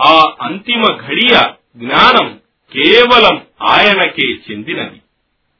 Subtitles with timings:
[0.00, 1.40] ఆ అంతిమ ఘడియ
[1.76, 2.40] జ్ఞానం
[2.72, 5.00] కేవలం ఆయనకే చెందినది.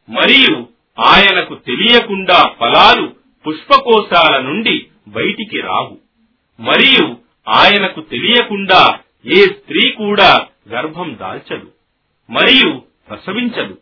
[0.08, 0.66] మరియు
[0.98, 3.12] ఆయనకు తెలియకుండా ఫలాలు
[3.46, 5.98] పుష్పకోశాల నుండి బయటికి రావు.
[6.60, 7.16] మరియు
[7.48, 11.72] ఆయనకు తెలియకుండా ఏ స్త్రీ కూడా గర్భం దాల్చదు
[12.30, 13.78] మరియు ప్రసవించదు.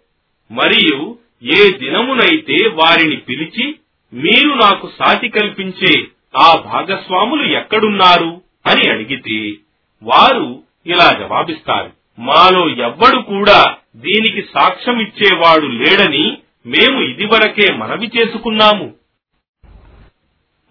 [0.52, 3.74] మరియు ఏ దినమునైతే వారిని పిలిచి
[4.12, 6.04] మీరు నాకు సాటి కల్పించే
[6.36, 8.42] ఆ భాగస్వాములు ఎక్కడున్నారు?
[8.66, 9.52] అని అడిగితే
[10.06, 18.94] వారు ఇలా జవాబిస్తారు మాలో ఎవ్వడు కూడా దీనికి సాక్ష్యం ఇచ్చేవాడు లేడని మేము ఇదివరకే మనవి చేసుకున్నాము.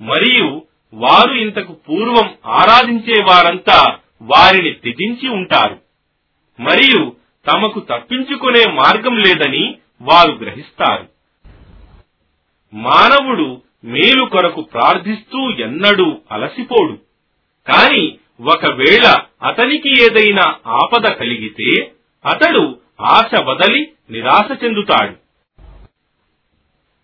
[0.01, 0.61] మరియు
[0.93, 5.79] వారు ఇంతకు పూర్వం ఆరాధించే వారంతా వారిని త్యజించి ఉంటారు.
[6.59, 7.15] మరియు
[7.51, 11.07] తమకు తప్పించుకునే మార్గం లేదని వారు గ్రహిస్తారు.
[12.73, 16.97] మానవుడు మేలు కొరకు ప్రార్థిస్తూ ఎన్నడూ అలసిపోడు.
[17.71, 21.91] కాని ఒకవేళ అతనికి ఏదైనా ఆపద కలిగితే
[22.25, 25.15] అతడు ఆశ వదలి నిరాశ చెందుతాడు.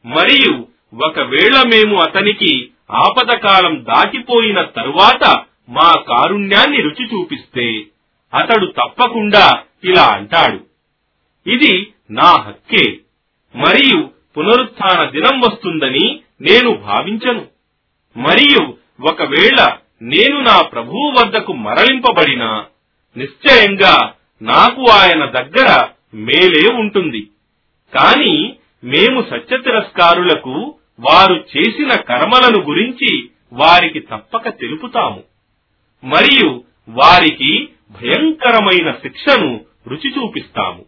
[0.08, 0.68] మరియు
[1.06, 7.84] ఒకవేళ మేము అతనికి ఆపద కాలం దాటిపోయిన తరువాత మా కారుణ్యాన్ని రుచి చూపిస్తే
[8.34, 10.66] అతడు తప్పకుండా ఇలా అంటాడు.
[11.50, 12.92] ఇది నా హక్కే.
[13.56, 17.48] మరియు పునరుత్న దినం వస్తుందని నేను భావించను.
[18.18, 22.66] మరియు ఒకవేళ నేను నా ప్రభువు వద్దకు మరలింపబడినా
[23.18, 27.28] నిశ్చయంగా నాకు ఆయన దగ్గర మేలే ఉంటుంది.
[27.94, 35.24] కాని మేము సత్య తిరస్కారులకు వారు చేసిన కర్మలను గురించి వారికి తప్పక తెలుపుతాము.
[36.04, 40.86] మరియు వారికి భయంకరమైన శిక్షను రుచి చూపిస్తాము.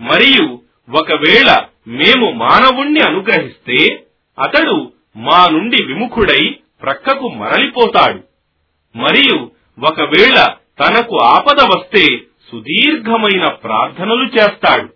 [0.00, 0.62] మరియు
[0.98, 4.04] ఒకవేళ మేము మానవుణ్ణి అనుగ్రహిస్తే
[4.38, 8.20] అతడు మా నుండి విముఖుడై ప్రక్కకు మరలిపోతాడు.
[8.98, 9.50] మరియు
[9.86, 12.18] ఒకవేళ తనకు ఆపద వస్తే
[12.50, 14.88] సుదీర్ఘమైన ప్రార్థనలు చేస్తాడు.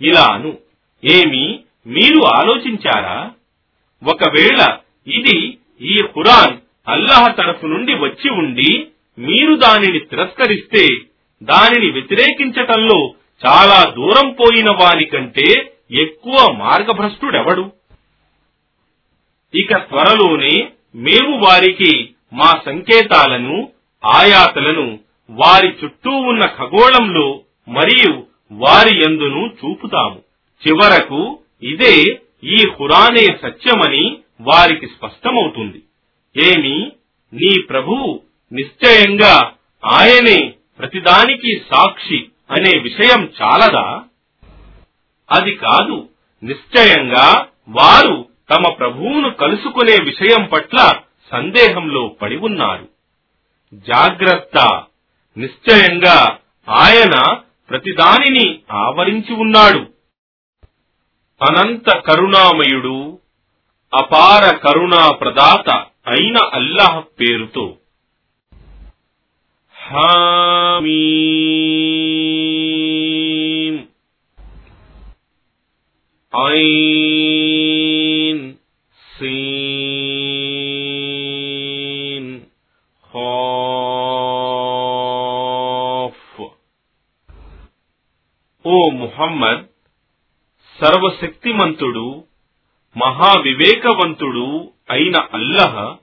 [0.00, 0.58] ఇలాను
[1.04, 3.30] ఏమి మీరు ఆలోచించారా?
[4.04, 6.58] ఒకవేళ ఇది ఈ ఖురాన్
[6.88, 8.86] అల్లాహ్ తరఫు నుండి వచ్చి ఉండి
[9.18, 10.86] మీరు దానిని తిరస్కరిస్తే
[11.42, 13.14] దానిని వ్యతిరేకించటంలో
[13.46, 17.77] చాలా దూరం పోయిన వాని కంటే ఎక్కువ మార్గభ్రష్టుడెవడు?
[19.54, 23.72] ఇక త్వరలోనే మేము వారికి మా సంకేతాలను
[24.04, 24.98] ఆయాతలను
[25.30, 30.22] వారి చుట్టూ ఉన్న ఖగోళంలో మరియు వారి యందును చూపుతాము.
[30.68, 35.82] చివరకు ఇదే ఈ హురానే సత్యమని వారికి స్పష్టమవుతుంది.
[36.36, 36.92] ఏమి?
[37.32, 38.20] నీ ప్రభువు
[38.52, 39.52] నిశ్చయంగా
[39.84, 44.02] ఆయనే ప్రతిదానికి సాక్షి అనే విషయం చాలదా?
[45.32, 46.08] అది కాదు.
[46.44, 50.92] నిశ్చయంగా వారు తమ ప్రభువును కలుసుకునే విషయం పట్ల
[51.32, 52.88] సందేహంలో పడి ఉన్నారు.
[53.74, 54.82] జాగ్రత్త.
[55.36, 56.38] నిశ్చయంగా
[56.68, 57.34] ఆయన
[57.70, 59.78] ప్రతిదానిని ఆవరించి ఉన్నాడు.
[61.42, 63.18] అనంత కరుణామయుడు
[63.94, 65.70] అపార కరుణా ప్రదాత
[66.06, 67.76] అయిన అల్లాహ్ పేరుతో.
[69.74, 71.38] హామీ.
[89.18, 89.62] ముహమ్మద్
[90.80, 92.24] సర్వశక్తిమంతుడు
[92.96, 95.96] మహావివేకవంతుడు అయిన అల్లహ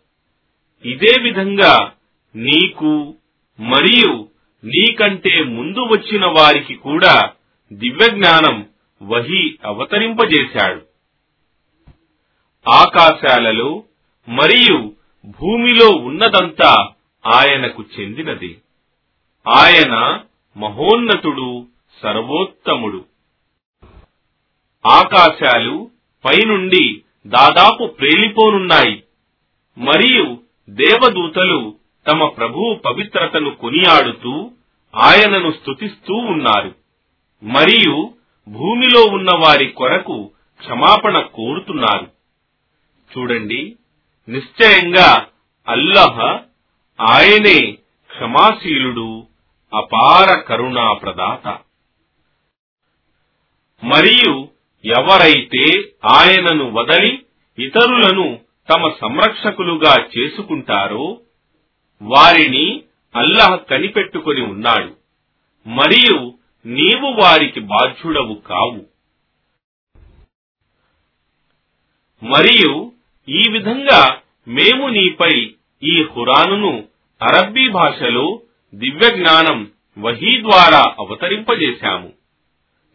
[0.86, 1.94] ఇదే విధంగా
[2.36, 3.16] నీకు
[3.60, 4.30] మరియు
[4.64, 7.34] నీకంటే ముందు వచ్చిన వారికి కూడా
[7.74, 8.70] దివ్యజ్ఞానం
[9.04, 10.82] వహి అవతరింపజేశాడు.
[12.70, 13.84] ఆకాశాలలో
[14.28, 14.94] మరియు
[15.26, 16.92] భూమిలో ఉన్నదంతా
[17.26, 18.62] ఆయనకు చెందినది.
[19.48, 20.24] ఆయన
[20.58, 21.68] మహోన్నతుడు
[22.04, 23.06] సర్వోత్తముడు.
[24.86, 25.92] ఆకాశాలు
[26.26, 29.04] పైనుండి దాదాపు ప్రేలిపోనున్నాయి.
[29.78, 30.38] మరియు
[30.70, 31.76] దేవదూతలు
[32.08, 34.52] తమ ప్రభువు పవిత్రతను కొనియాడుతూ
[34.96, 36.76] ఆయనను స్తుతిస్తూ ఉన్నారు.
[37.44, 38.14] మరియు
[38.48, 42.12] భూమిలో ఉన్న వారి కొరకు క్షమాపణ కోరుతున్నారు.
[43.18, 43.76] చూడండి
[44.30, 45.28] నిశ్చయంగా
[45.68, 46.20] అల్లహ
[47.02, 49.28] ఆయనే క్షమాశీలుడు
[49.74, 51.65] అపార కరుణా ప్రదాత
[53.84, 54.48] మరియు
[54.86, 57.26] ఎవరైతే ఆయనను వదలి
[57.60, 58.40] ఇతరులను
[58.70, 61.22] తమ సంరక్షకులుగా చేసుకుంటారో
[62.02, 62.84] వారిని
[63.16, 64.98] అల్లహ కనిపెట్టుకొని ఉన్నాడు.
[65.68, 66.34] మరియు
[66.66, 68.86] నీవు వారికి బాధ్యుడవు కావు.
[72.26, 72.92] మరియు
[73.30, 76.88] ఈ విధంగా మేము నీపై ఈ హురానును
[77.22, 78.42] అరబ్బీ భాషలో
[78.76, 82.25] దివ్య జ్ఞానం వహీ ద్వారా అవతరింపజేశాము.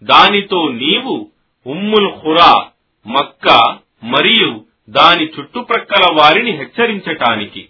[0.02, 1.30] దానితో నీవు
[1.66, 2.70] ఉమ్ముల్ ఖురా
[3.06, 7.68] మక్కా మరియు దాని చుట్టుప్రక్కల వారిని హెచ్చరించటానికి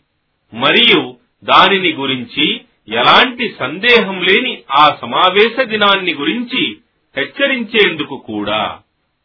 [0.54, 6.76] మరియు దానిని గురించి ఎలాంటి సందేహం లేని ఆ సమావేశ దినాన్ని గురించి
[7.16, 8.80] హెచ్చరించేందుకు కూడా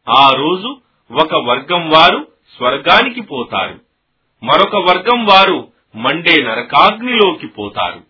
[0.10, 0.82] ఆ రోజు
[1.12, 3.80] ఒక వర్గం వారు స్వర్గానికి పోతారు.
[4.44, 8.02] మరొక వర్గం వారు మండే నరకాగ్నిలోకి పోతారు.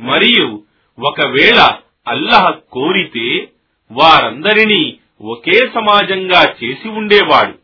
[0.00, 0.64] మరియు
[0.98, 1.78] ఒకవేళ
[2.08, 3.52] అల్లహ కోరితే
[3.92, 7.58] వారందరినీ ఒకే సమాజంగా చేసి ఉండేవాడు.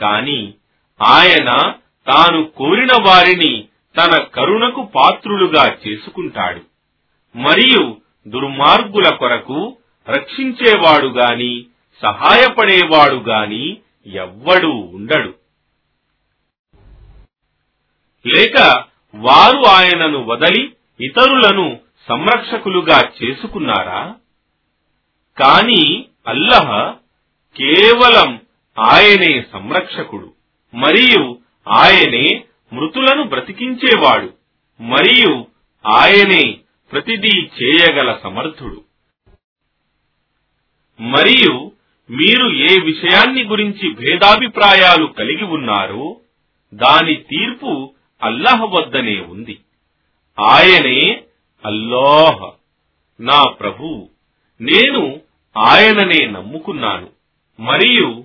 [0.00, 0.54] కాని
[1.02, 1.74] ఆయన
[2.06, 3.68] తాను కోరిన వారిని
[3.98, 6.60] తన కరుణకు పాత్రులుగా చేసుకుంటాడు.
[7.36, 7.96] మరియు
[8.28, 9.76] దుర్మార్గుల కొరకు
[10.08, 11.66] రక్షించేవాడు గాని
[12.02, 13.76] సహాయపడేవాడు గాని
[14.06, 15.34] ఎవ్వడూ ఉండడు.
[18.26, 18.84] లేక
[19.14, 24.14] వారు ఆయనను వదలి ఇతరులను సంరక్షకులుగా చేసుకున్నారా?
[25.38, 26.94] కాని అల్లహ
[27.56, 28.40] కేవలం
[28.78, 30.34] ఆయనే సంరక్షకుడు
[30.74, 34.32] మరియు ఆయనే మృతులను బ్రతికించేవాడు
[34.80, 35.46] మరియు
[35.86, 36.58] ఆయనే
[36.92, 38.84] ప్రతిదీ చేయగల సమర్థుడు.
[41.00, 41.72] మరియు
[42.10, 46.20] మీరు ఏ విషయాన్ని గురించి భేదాభిప్రాయాలు కలిగి ఉన్నారో
[46.74, 49.60] దాని తీర్పు అల్లహ వద్దనే ఉంది.
[50.40, 51.24] ఆయనే
[51.64, 52.50] అల్లాహ్
[53.22, 54.08] నా ప్రభు
[54.60, 55.20] నేను
[55.56, 57.08] ఆయననే నమ్ముకున్నాను.
[57.60, 58.24] మరియు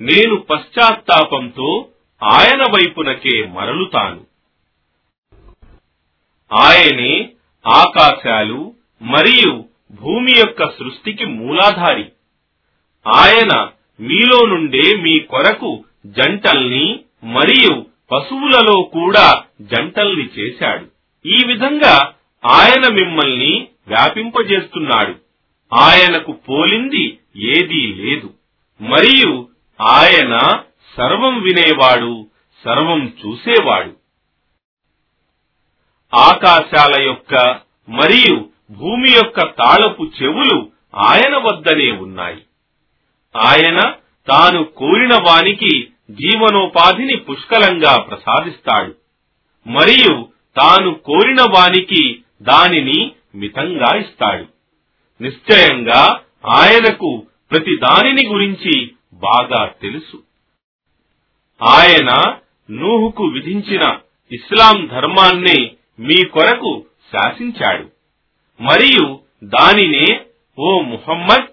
[0.00, 1.88] నేను పశ్చాత్తాపంతో
[2.22, 4.20] ఆయన వైపునకే మరలుతాను.
[6.52, 7.30] ఆయనే
[7.66, 12.12] ఆకాశాలు మరియు భూమి యొక్క సృష్టికి మూలాధారి.
[13.08, 13.68] ఆయన
[14.00, 20.86] మీలో నుండే మీ కొరకు జంటల్ని మరియు పశువులలో కూడా జంటల్ని చేశాడు.
[21.26, 25.14] ఈ విధంగా ఆయన మిమ్మల్ని వ్యాపింపజేస్తున్నాడు.
[25.74, 28.34] ఆయనకు పోలింది ఏదీ లేదు.
[28.80, 29.48] మరియు
[29.80, 30.38] ఆయన
[30.96, 32.26] సర్వం వినేవాడు
[32.64, 33.96] సర్వం చూసేవాడు.
[36.16, 42.42] ఆకాశాల యొక్క మరియు భూమి యొక్క తాళపు చెవులు ఆయన వద్దనే ఉన్నాయి.
[43.36, 43.80] ఆయన
[44.28, 48.94] తాను కోరిన వానికి జీవనోపాధిని పుష్కలంగా ప్రసాదిస్తాడు.
[49.66, 50.28] మరియు
[50.60, 54.46] తాను కోరిన వానికి దానిని మితంగా ఇస్తాడు.
[55.22, 60.22] నిశ్చయంగా ఆయనకు ప్రతి దానిని గురించి బాగా తెలుసు.
[61.62, 62.36] ఆయన
[62.70, 63.98] నూహుకు విధించిన
[64.32, 67.90] ఇస్లాం ధర్మాన్నే మీ కొరకు శాసించాడు.
[68.62, 70.20] మరియు దానినే
[70.58, 71.46] ఓ ముహమ్మద్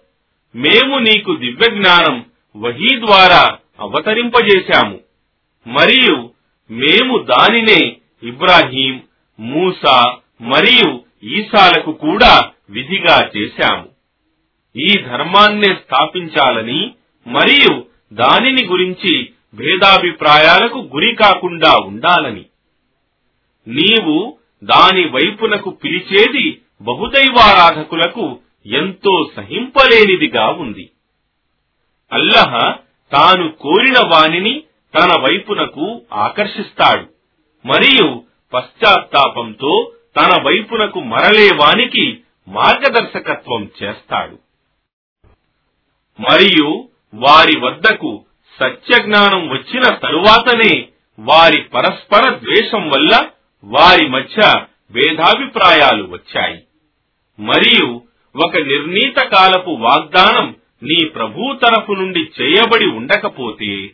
[0.58, 2.26] మేము నీకు దివ్య జ్ఞానం
[2.58, 5.00] వహీ ద్వారా అవతరింపజేశాము.
[5.68, 6.34] మరియు
[6.72, 9.02] మేము దానినే ఇబ్రాహీం
[9.40, 13.90] మూసా మరియు ఈసాలకు కూడా విధిగా చేశాము.
[14.76, 16.94] ఈ ధర్మాన్నే స్థాపించాలని
[17.28, 22.46] మరియు దానిని గురించి భేదాభిప్రాయాలకు గురి కాకుండా ఉండాలని.
[23.68, 30.90] నీవు దాని వైపునకు పిలిచేది బహుదైవారాధకులకు ఎంతో సహింపలేనిదిగా ఉంది.
[32.14, 32.76] అల్లహ
[33.12, 34.64] తాను కోరిన వానిని
[34.96, 37.06] తన వైపునకు ఆకర్షిస్తాడు.
[37.68, 44.39] మరియు పశ్చాత్తాపంతో తన వైపునకు మరలేవానికి మార్గదర్శకత్వం చేస్తాడు.
[46.21, 48.25] మరియు వారి వద్దకు
[48.59, 50.87] సత్యజ్ఞానం వచ్చిన తరువాతనే
[51.19, 53.30] వారి పరస్పర ద్వేషం వల్ల
[53.63, 56.63] వారి మధ్య భేదాభిప్రాయాలు వచ్చాయి.
[57.39, 58.01] మరియు
[58.45, 63.92] ఒక నిర్ణీత కాలపు వాగ్దానం నీ ప్రభు తరపు నుండి చేయబడి ఉండకపోతే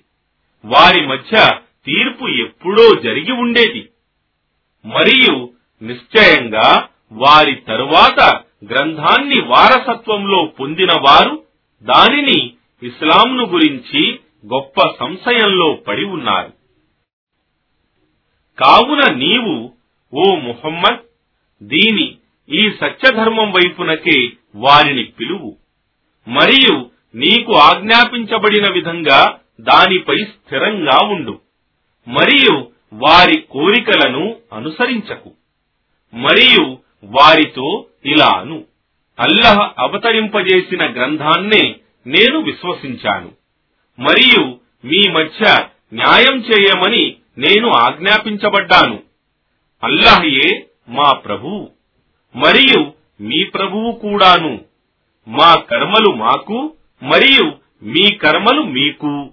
[0.65, 1.49] వారి మధ్య
[1.85, 3.89] తీర్పు ఎప్పుడో జరిగి ఉండేది.
[4.85, 8.41] మరియు నిశ్చయంగా వారి తరువాత
[8.71, 11.43] గ్రంథాన్ని వారసత్వంలో పొందిన వారు
[11.81, 12.53] దానిని
[12.83, 14.19] ఇస్లాంను గురించి
[14.53, 16.53] గొప్ప సంశయంలో పడి ఉన్నారు.
[18.59, 19.73] కావున నీవు
[20.13, 20.99] ఓ ముహమ్మద్
[21.63, 22.17] దీని
[22.49, 25.57] ఈ సత్యధర్మం వైపునకే వారిని పిలువు.
[26.27, 31.39] మరియు నీకు ఆజ్ఞాపించబడిన విధంగా దానిపై స్థిరంగా ఉండు.
[32.07, 35.33] మరియు వారి కోరికలను అనుసరించకు.
[36.15, 38.63] మరియు వారితో ఇలాను.
[39.19, 41.75] అల్లహ అవతరింపజేసిన గ్రంథాన్నే
[42.07, 43.31] నేను విశ్వసించాను.
[43.99, 45.57] మరియు మీ మధ్య
[45.93, 48.99] న్యాయం చేయమని నేను ఆజ్ఞాపించబడ్డాను.
[49.83, 51.69] అల్లహయే మా ప్రభువు
[52.35, 54.61] మరియు మీ ప్రభువు కూడాను.
[55.27, 57.51] మా కర్మలు మాకు మరియు
[57.83, 59.29] మీ కర్మలు మీకు.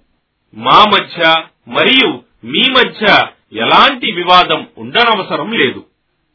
[0.55, 5.85] మా మధ్య మరియు మీ మధ్య ఎలాంటి వివాదం ఉండనవసరం లేదు.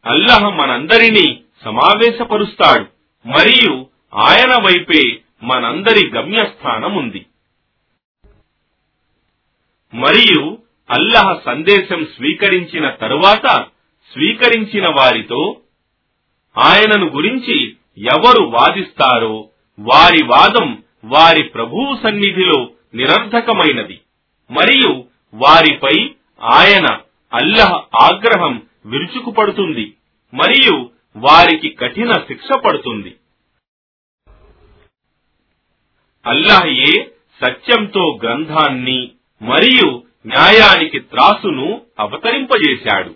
[0.07, 2.85] అల్లహ మనందరినీ సమావేశపరుస్తాడు.
[3.25, 3.73] మరియు
[4.13, 5.03] ఆయన వైపే
[5.43, 7.25] మనందరి గమ్యస్థానం ఉంది
[9.93, 10.57] మరియు
[10.89, 13.47] అల్లహ సందేశం స్వీకరించిన తరువాత
[14.11, 15.61] స్వీకరించిన వారితో
[16.55, 17.57] ఆయనను గురించి
[17.97, 19.49] ఎవరు వాదిస్తారో
[19.79, 22.59] వారి వాదం వారి ప్రభువు సన్నిధిలో
[22.95, 24.01] నిరర్ధకమైనది
[24.49, 24.91] మరియు
[25.33, 25.95] వారిపై
[26.41, 26.87] ఆయన
[27.33, 27.71] అల్లహ
[28.01, 28.55] ఆగ్రహం
[28.87, 29.93] విరుచుకుపడుతుంది
[30.33, 33.15] మరియు వారికి కఠిన శిక్ష పడుతుంది.
[36.25, 37.11] అల్లాహయే
[37.45, 43.15] సత్యంతో గ్రంథాన్ని మరియు న్యాయానికి త్రాసును అవతరింపజేశాడు.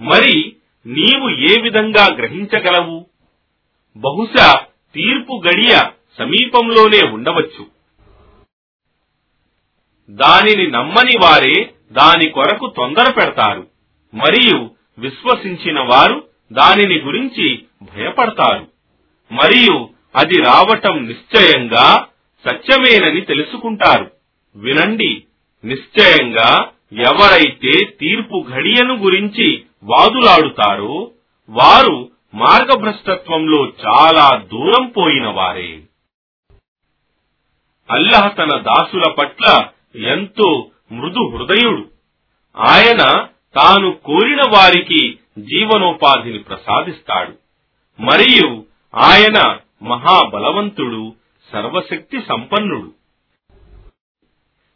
[0.00, 3.06] మరి నీవు ఏ విధంగా గ్రహించగలవు?
[3.96, 5.78] బహుశా తీర్పు గడియ
[6.18, 7.66] సమీపంలోనే ఉండవచ్చు.
[10.10, 13.70] దానిని నమ్మని వారే దాని కొరకు తొందర పెడతారు
[14.14, 18.66] మరియు విశ్వసించిన వారు దానిని గురించి భయపడతారు.
[19.32, 22.06] మరియు అది రావటం నిశ్చయంగా
[22.48, 24.10] సత్యమేనని తెలుసుకుంటారు.
[24.56, 25.22] వినండి
[25.64, 31.10] నిశ్చయంగా ఎవరైతే తీర్పు ఘడియను గురించి వాదులాడుతారో
[31.48, 35.80] వారు మార్గభ్రష్టత్వంలో చాలా దూరం పోయిన వారే
[37.90, 41.88] అల్లహ తన దాసుల పట్ల ఎంతో మృదు హృదయుడు.
[42.56, 43.28] ఆయన
[43.58, 47.32] తాను కోరిన వారికి జీవనోపాధిని ప్రసాదిస్తాడు.
[48.00, 51.14] మరియు ఆయన మహాబలవంతుడు
[51.52, 52.92] సర్వశక్తి సంపన్నుడు.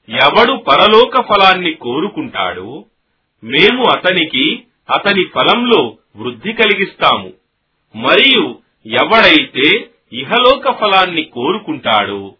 [0.08, 2.84] ఎవడు పరలోక ఫలాన్ని కోరుకుంటాడో
[3.44, 7.32] మేము అతనికి అతని ఫలంలో వృద్ధి కలిగిస్తాము.
[7.96, 12.34] మరియు ఎవడైతే ఇహలోక ఫలాన్ని కోరుకుంటాడో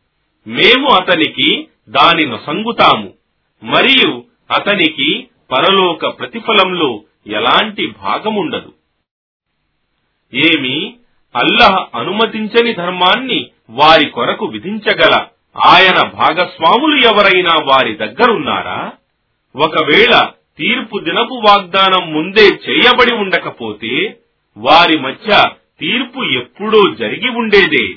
[0.47, 3.15] మేము అతనికి దాని నొసంగుతాము
[3.63, 8.73] మరియు అతనికి పరలోక ప్రతిఫలంలో ఎలాంటి భాగముండదు.
[10.35, 10.97] ఏమి
[11.37, 15.27] అల్లహ అనుమతించని ధర్మాన్ని వారి కొరకు విధించగల
[15.67, 18.93] ఆయన భాగస్వాములు ఎవరైనా వారి దగ్గరున్నారా?
[19.57, 24.19] ఒకవేళ తీర్పు దినపు వాగ్దానం ముందే చేయబడి ఉండకపోతే
[24.57, 27.95] వారి మధ్య తీర్పు ఎప్పుడూ జరిగి ఉండేదే.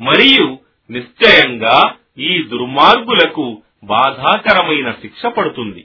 [0.00, 0.58] మరియు
[0.90, 5.84] నిశ్చయంగా ఈ దుర్మార్గులకు బాధాకరమైన శిక్ష పడుతుంది.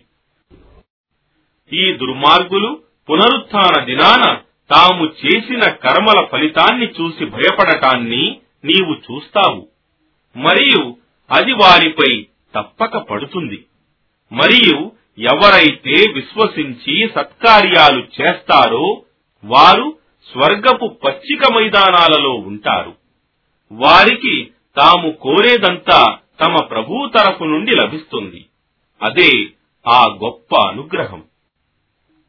[1.73, 9.67] ఈ దుర్మార్గులు పునరుత్న దినాన తాము చేసిన కర్మల ఫలితాన్ని చూసి భయపడటాన్ని నీవు చూస్తావు.
[10.37, 10.97] మరియు
[11.31, 13.65] అది వారిపై తప్పక పడుతుంది.
[14.31, 19.03] మరియు ఎవరైతే విశ్వసించి సత్కార్యాలు చేస్తారో
[19.43, 19.97] వారు
[20.31, 22.95] స్వర్గపు పచ్చిక మైదానాలలో ఉంటారు.
[23.71, 28.45] వారికి తాము కోరేదంతా తమ ప్రభు తరఫు నుండి లభిస్తుంది.
[29.01, 29.47] అదే
[29.87, 31.23] ఆ గొప్ప అనుగ్రహం.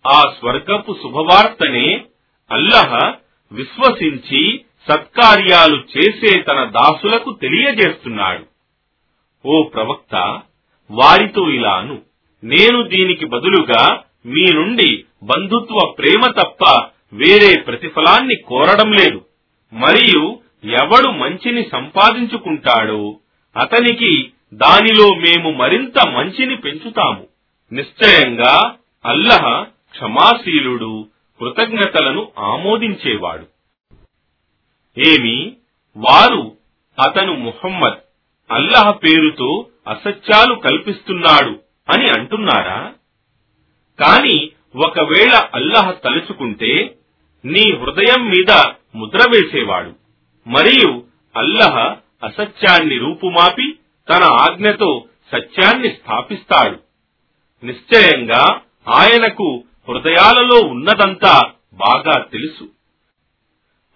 [0.07, 2.05] ఆ స్వర్గపు శుభవార్తనే
[2.51, 3.15] అల్లహ
[3.53, 8.47] విశ్వసించి సత్కార్యాలు చేసే తన దాసులకు తెలియజేస్తున్నాడు.
[9.47, 10.41] ఓ ప్రవక్త
[10.91, 12.03] వారితో ఇలాను
[12.45, 19.25] నేను దీనికి బదులుగా మీ నుండి బంధుత్వ ప్రేమ తప్ప వేరే ప్రతిఫలాన్ని కోరడం లేదు.
[19.73, 23.17] మరియు ఎవడు మంచిని సంపాదించుకుంటాడో
[23.57, 27.27] అతనికి దానిలో మేము మరింత మంచిని పెంచుతాము.
[27.73, 28.75] నిశ్చయంగా
[29.07, 29.67] అల్లహ
[29.99, 31.09] క్షమాశీలుడు
[31.41, 33.47] కృతజ్ఞతలను ఆమోదించేవాడు.
[34.99, 35.57] ఏమి?
[35.97, 36.57] వారు
[37.07, 37.99] అతను ముహమ్మద్
[38.53, 41.61] అల్లహ పేరుతో అసత్యాలు కల్పిస్తున్నాడు
[41.95, 42.93] అని అంటున్నారా?
[44.01, 46.95] కాని ఒకవేళ అల్లహ తలుచుకుంటే
[47.45, 48.63] నీ హృదయం మీద
[48.95, 49.93] ముద్ర వేసేవాడు.
[50.49, 51.05] మరియు
[51.37, 53.79] అల్లహ అసత్యాన్ని రూపుమాపి
[54.11, 56.81] తన ఆజ్ఞతో సత్యాన్ని స్థాపిస్తాడు.
[57.67, 61.43] నిశ్చయంగా ఆయనకు హృదయాలలో ఉన్నదంతా
[61.75, 62.65] బాగా తెలుసు.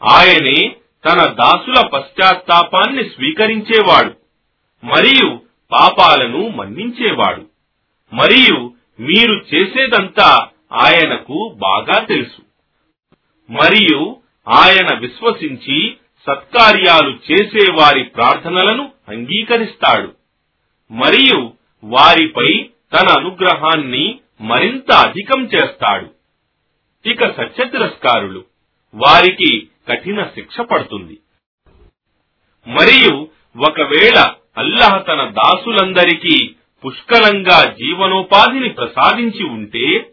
[0.02, 4.16] ఆయనే తన దాసుల పశ్చాత్తాపాన్ని స్వీకరించేవాడు
[4.84, 5.40] మరియు
[5.72, 7.46] పాపాలను మన్నించేవాడు
[8.12, 12.42] మరియు మీరు చేసేదంతా ఆయనకు బాగా తెలుసు.
[13.52, 14.16] మరియు
[14.49, 15.96] ఆయన విశ్వసించి
[16.26, 20.14] సత్కార్యాలు చేసే వారి ప్రార్థనలను అంగీకరిస్తాడు
[20.90, 21.52] మరియు
[21.84, 26.11] వారిపై తన అనుగ్రహాన్ని మరింత అధికం చేస్తాడు.
[27.08, 28.44] ఇక సత్యతిరస్కారులు
[28.94, 31.18] వారికి కఠిన శిక్ష పడుతుంది.
[32.68, 33.28] మరియు
[33.68, 36.54] ఒకవేళ అల్లహ తన దాసులందరికీ
[36.87, 40.11] పుష్కలంగా జీవనోపాధిని ప్రసాదించి ఉంటే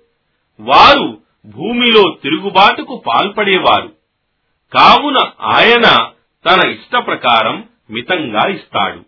[0.59, 3.93] వారు భూమిలో తిరుగుబాటుకు పాల్పడేవారు.
[4.73, 6.11] కావున ఆయన
[6.49, 9.05] తన ఇష్ట ప్రకారం మితంగా ఇస్తాడు.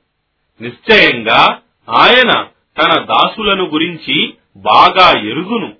[0.64, 2.48] నిశ్చయంగా ఆయన
[2.82, 5.74] తన దాసులను గురించి బాగా ఎరుగును.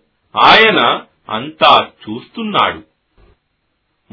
[0.44, 2.84] ఆయన అంతా చూస్తున్నాడు.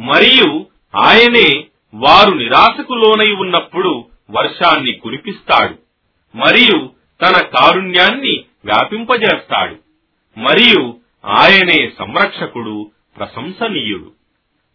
[0.00, 5.75] మరియు ఆయనే వారు నిరాశకు లోనై ఉన్నప్పుడు వర్షాన్ని కురిపిస్తాడు.
[6.37, 6.91] మరియు
[7.23, 9.77] తన కారుణ్యాన్ని వ్యాపింపజేస్తాడు.
[10.38, 14.12] మరియు ఆయనే సంరక్షకుడు ప్రశంసనీయుడు.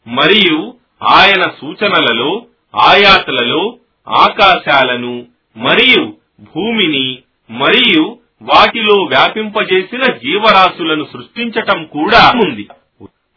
[0.07, 5.25] మరియు ఆయన సూచనలలో ఆయాతలలో ఆకాశాలను
[5.57, 7.19] మరియు భూమిని
[7.51, 12.67] మరియు వాటిలో వ్యాపింపజేసిన జీవరాశులను సృష్టించటం కూడా ఉంది.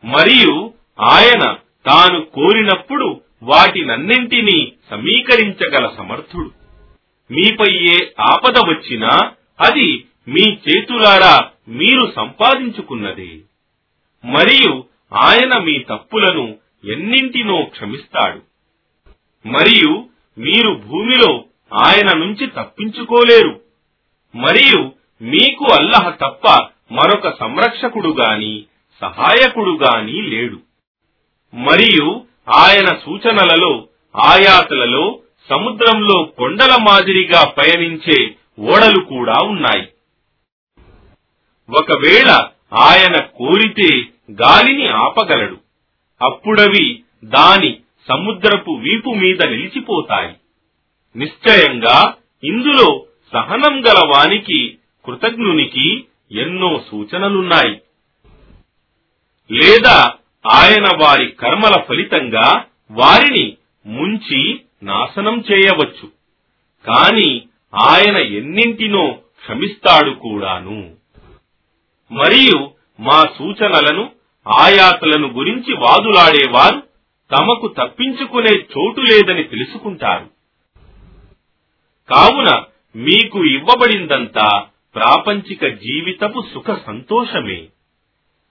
[0.04, 6.50] మరియు ఆయన తాను కోరినప్పుడు వాటినన్నింటినీ సమీకరించగల సమర్థుడు.
[7.32, 9.08] మీపై ఏ ఆపద వచ్చినా
[9.60, 13.28] అది మీ చేతులారా మీరు సంపాదించుకున్నదే.
[14.25, 16.56] మరియు ఆయన మీ తప్పులను
[16.92, 18.42] ఎన్నింటినో క్షమిస్తాడు.
[19.48, 20.06] మరియు
[20.38, 21.44] మీరు భూమిలో
[21.75, 23.60] ఆయన నుంచి తప్పించుకోలేరు.
[24.34, 26.49] మరియు మీకు అల్లహ తప్ప
[26.92, 28.64] మరొక సంరక్షకుడు గాని
[29.00, 30.61] సహాయకుడు గాని లేడు.
[31.54, 35.18] మరియు ఆయన సూచనలలో ఆయాతలలో
[35.50, 39.88] సముద్రంలో కొండల మాదిరిగా పయనించే ఓడలు కూడా ఉన్నాయి.
[41.70, 45.56] ఒకవేళ ఆయన కోరితే గాలిని ఆపగలడు.
[46.23, 50.35] అప్పుడవి దాని సముద్రపు వీపు మీద నిలిచిపోతాయి.
[51.16, 57.80] నిశ్చయంగా ఇందులో సహనం గల వానికి కృతజ్ఞునికి ఎన్నో సూచనలున్నాయి.
[59.52, 60.14] లేదా
[60.50, 66.06] ఆయన వారి కర్మల ఫలితంగా వారిని ముంచి నాశనం చేయవచ్చు.
[66.86, 67.42] కాని
[67.75, 70.96] ఆయన ఎన్నింటినో క్షమిస్తాడు కూడాను.
[72.12, 72.70] మరియు
[73.00, 74.12] మా సూచనలను
[74.48, 76.82] ఆయాతలను గురించి వాదులాడేవారు
[77.36, 80.30] తమకు తప్పించుకునే చోటు లేదని తెలుసుకుంటారు.
[82.14, 82.64] కావున
[82.96, 84.66] మీకు ఇవ్వబడిందంతా
[84.97, 87.67] ప్రాపంచిక జీవితపు సుఖ సంతోషమే.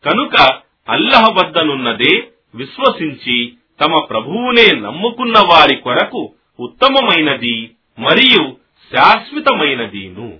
[0.06, 8.58] కనుక అల్లహ వద్దనున్నదే విశ్వసించి తమ ప్రభువునే నమ్ముకున్న వారి కొరకు ఉత్తమమైనది మరియు
[8.96, 10.40] శాశ్వతమైనదీను.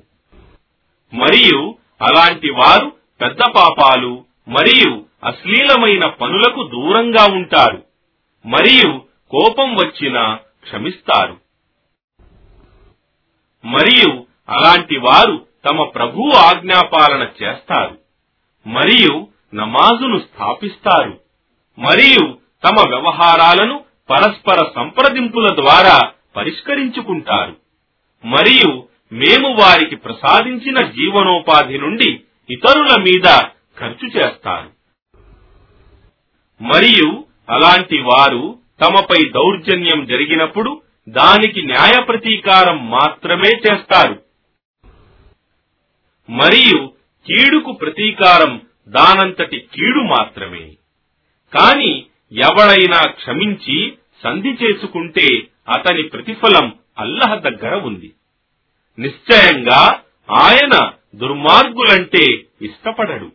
[1.14, 2.92] మరియు అలాంటి వారు
[3.22, 7.84] పెద్ద పాపాలు మరియు అశ్లీలమైన పనులకు దూరంగా ఉంటారు.
[8.46, 11.38] మరియు కోపం వచ్చినా క్షమిస్తారు.
[13.66, 17.98] మరియు అలాంటి వారు తమ ప్రభు ఆజ్ఞాపాలన చేస్తారు.
[18.68, 21.20] మరియు నమాజును స్థాపిస్తారు.
[21.80, 27.56] మరియు తమ వ్యవహారాలను పరస్పర సంప్రదింపుల ద్వారా పరిష్కరించుకుంటారు.
[28.26, 33.38] మరియు మేము వారికి ప్రసాదించిన జీవనోపాధి నుండి ఇతరుల మీద
[33.80, 34.76] ఖర్చు చేస్తారు.
[36.64, 44.25] మరియు అలాంటి వారు తమపై దౌర్జన్యం జరిగినప్పుడు దానికి న్యాయ ప్రతీకారం మాత్రమే చేస్తారు.
[46.30, 46.94] మరియు
[47.28, 50.72] కీడుకు ప్రతీకారం దానంతటి కీడు మాత్రమే.
[51.54, 58.14] కాని ఎవడైనా క్షమించి సంధి చేసుకుంటే అతని ప్రతిఫలం అల్లహ దగ్గర ఉంది.
[59.00, 62.26] నిశ్చయంగా ఆయన దుర్మార్గులంటే
[62.62, 63.32] ఇష్టపడడు.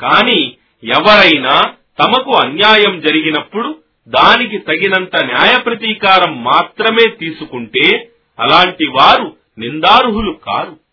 [0.00, 1.60] కాని ఎవరైనా
[1.98, 10.89] తమకు అన్యాయం జరిగినప్పుడు దానికి తగినంత న్యాయ ప్రతీకారం మాత్రమే తీసుకుంటే అలాంటి వారు నిందార్హులు కారు.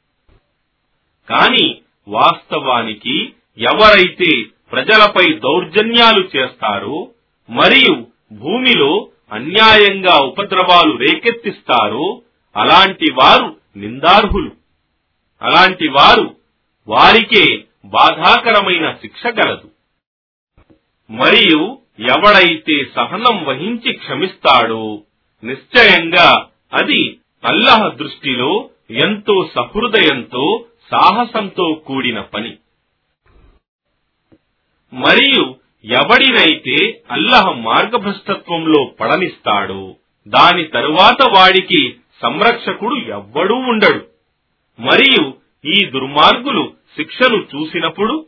[1.29, 7.11] కాని వాస్తవానికి ఎవరైతే ప్రజలపై దౌర్జన్యాలు చేస్తారో
[7.49, 12.21] మరియు భూమిలో అన్యాయంగా ఉపద్రవాలు రేకెత్తిస్తారో
[12.57, 14.51] అలాంటి వారు నిందార్హులు.
[15.41, 16.35] అలాంటి వారు
[16.87, 19.71] వారికే బాధాకరమైన శిక్ష గలదు.
[21.09, 25.03] మరియు ఎవడైతే సహనం వహించి క్షమిస్తాడో
[25.43, 32.57] నిశ్చయంగా అది అల్లహ దృష్టిలో ఎంతో సహృదయంతో సాహసంతో కూడిన పని.
[34.93, 39.95] మరియు ఎవడినైతే అల్లహ మార్గభ్రష్టత్వంలో పడనిస్తాడో
[40.27, 44.07] దాని తరువాత వాడికి సంరక్షకుడు ఎవ్వడూ ఉండడు.
[44.79, 45.33] మరియు
[45.65, 48.25] ఈ దుర్మార్గులు శిక్షను చూసినప్పుడు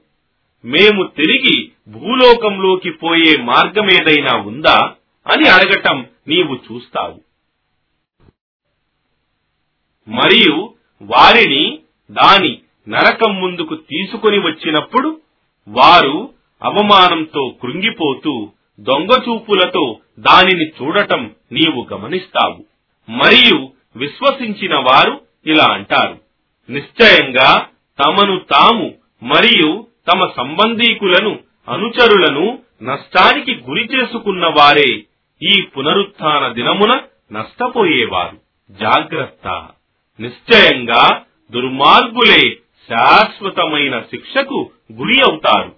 [0.65, 4.95] మేము తిరిగి భూలోకంలోకి పోయే మార్గమేదైనా ఉందా
[5.27, 7.21] అని అడగటం నీవు చూస్తావు.
[10.07, 11.78] మరియు వారిని
[12.11, 15.21] దాని నరకం ముందుకు తీసుకుని వచ్చినప్పుడు
[15.67, 22.65] వారు అవమానంతో కృంగిపోతూ దొంగచూపులతో దానిని చూడటం నీవు గమనిస్తావు.
[23.09, 26.19] మరియు విశ్వసించిన వారు ఇలా అంటారు.
[26.71, 27.65] నిశ్చయంగా
[28.03, 28.93] తమను తాము
[29.23, 35.03] మరియు తమ సంబంధీకులను అనుచరులను నష్టానికి గురి చేసుకున్న వారే
[35.43, 38.37] ఈ పునరుత్న దినమున నష్టపోయేవారు.
[38.71, 39.67] జాగ్రత్త.
[40.19, 42.55] నిశ్చయంగా దుర్మార్గులే
[42.89, 45.75] శాశ్వతమైన శిక్షకు గురి అవుతారు.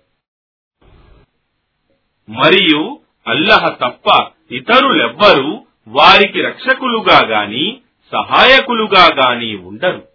[2.30, 7.82] మరియు అల్లహ తప్ప ఇతరులెవ్వరూ వారికి రక్షకులుగా గాని
[8.12, 10.08] సహాయకులుగా గాని ఉండరు.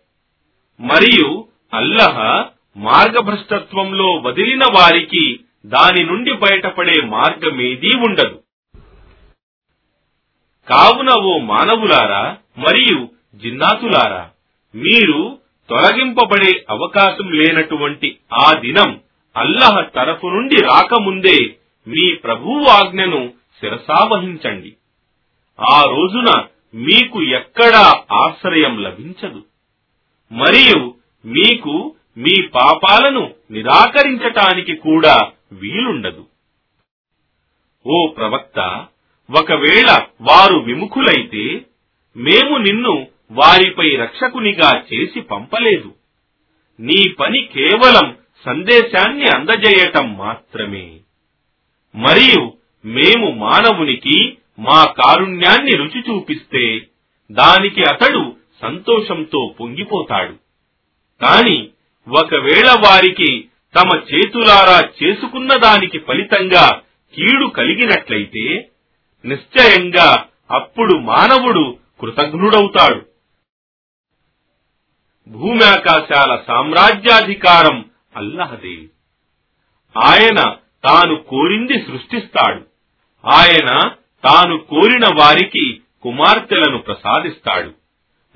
[0.81, 2.45] మరియు అల్లహ
[2.77, 8.43] మార్గభ్రష్టత్వంలో వదిలిన వారికి దాని నుండి బయటపడే మార్గమేదీ ఉండదు.
[10.71, 14.31] కావున ఓ మానవులారా మరియు జిన్నాతులారా
[14.75, 15.36] మీరు
[15.69, 19.01] తొలగింపబడే అవకాశం లేనటువంటి ఆ దినం
[19.37, 21.39] అల్లహ తరఫు నుండి రాకముందే
[21.89, 24.77] మీ ప్రభువు ఆజ్ఞను శిరసావహించండి
[25.61, 29.45] ఆ రోజున మీకు ఎక్కడా ఆశ్రయం లభించదు.
[30.33, 36.27] మరియు మీకు మీ పాపాలను నిరాకరించటానికి కూడా వీలుండదు.
[37.87, 38.87] ఓ ప్రవక్త
[39.31, 41.67] ఒకవేళ వారు విముఖులైతే
[42.17, 45.95] మేము నిన్ను వారిపై రక్షకునిగా చేసి పంపలేదు.
[46.81, 50.99] నీ పని కేవలం సందేశాన్ని అందజేయటం మాత్రమే.
[51.95, 52.53] మరియు
[52.85, 56.81] మేము మానవునికి మా కారుణ్యాన్ని రుచి చూపిస్తే
[57.33, 60.33] దానికి అతడు సంతోషంతో పొంగిపోతాడు.
[61.23, 61.69] కాని
[62.09, 66.83] ఒకవేళ వారికి తమ చేతులారా చేసుకున్న దానికి ఫలితంగా
[67.15, 68.69] కీడు కలిగినట్లయితే
[69.25, 73.16] నిశ్చయంగా అప్పుడు మానవుడు కృతజ్ఞుడవుతాడు.
[75.29, 78.77] భూమ్యాకాశాల సామ్రాజ్యాధికారం అల్లహదే.
[80.05, 82.67] ఆయన తాను కోరింది సృష్టిస్తాడు.
[83.27, 83.89] ఆయన
[84.25, 87.75] తాను కోరిన వారికి కుమార్తెలను ప్రసాదిస్తాడు.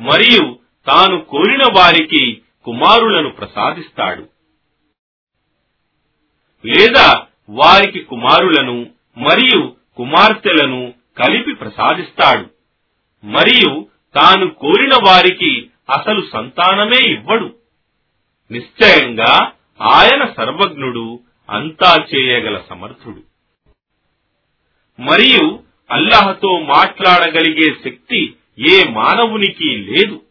[0.01, 4.29] మరియు తాను కోరిన వారికి కుమారులను ప్రసాదిస్తాడు.
[6.67, 8.87] లేదా వారికి కుమారులను
[9.19, 12.51] మరియు కుమార్తెలను కలిపి ప్రసాదిస్తాడు.
[13.27, 15.60] మరియు తాను కోరిన వారికి
[15.91, 17.55] అసలు సంతానమే ఇవ్వడు.
[18.51, 23.23] నిశ్చయంగా ఆయన సర్వజ్ఞుడు అంతా చేయగల సమర్థుడు.
[25.03, 28.35] మరియు అల్లహతో మాట్లాడగలిగే శక్తి
[28.69, 30.23] ఏ మానవునికి లేదు.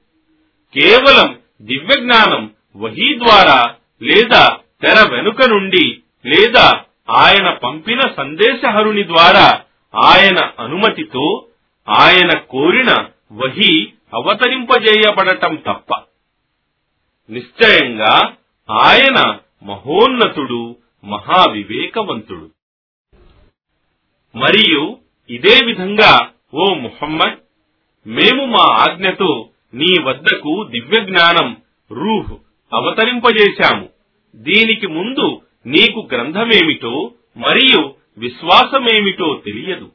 [0.74, 9.62] కేవలం దివ్యజ్ఞానం వహీ ద్వారా లేదా తెర వెనుక నుండి లేదా ఆయన పంపిన సందేశహరుని ద్వారా
[9.95, 11.48] ఆయన అనుమతితో
[11.89, 15.95] ఆయన కోరిన వహీ అవతరింపజేయబడటం తప్ప.
[17.30, 18.36] నిశ్చయంగా
[18.72, 22.52] ఆయన మహోన్నతుడు మహావివేకవంతుడు.
[24.36, 24.98] మరియు
[25.30, 27.39] ఇదే విధంగా ఓ ముహమ్మద్
[28.08, 32.32] మేము మా ఆజ్ఞతో నీ వద్దకు దివ్య జ్ఞానం రూహ్
[32.74, 33.89] అవతరింపజేశాము.
[34.36, 39.91] దీనికి ముందు నీకు గ్రంథమేమిటో మరియు విశ్వాసమేమిటో తెలియదు.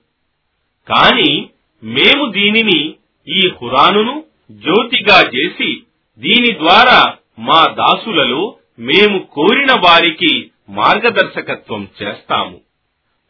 [0.88, 1.50] కాని
[1.84, 2.94] మేము దీనిని
[3.28, 5.82] ఈ హురానును జ్యోతిగా చేసి
[6.18, 12.60] దీని ద్వారా మా దాసులలో మేము కోరిన వారికి మార్గదర్శకత్వం చేస్తాము.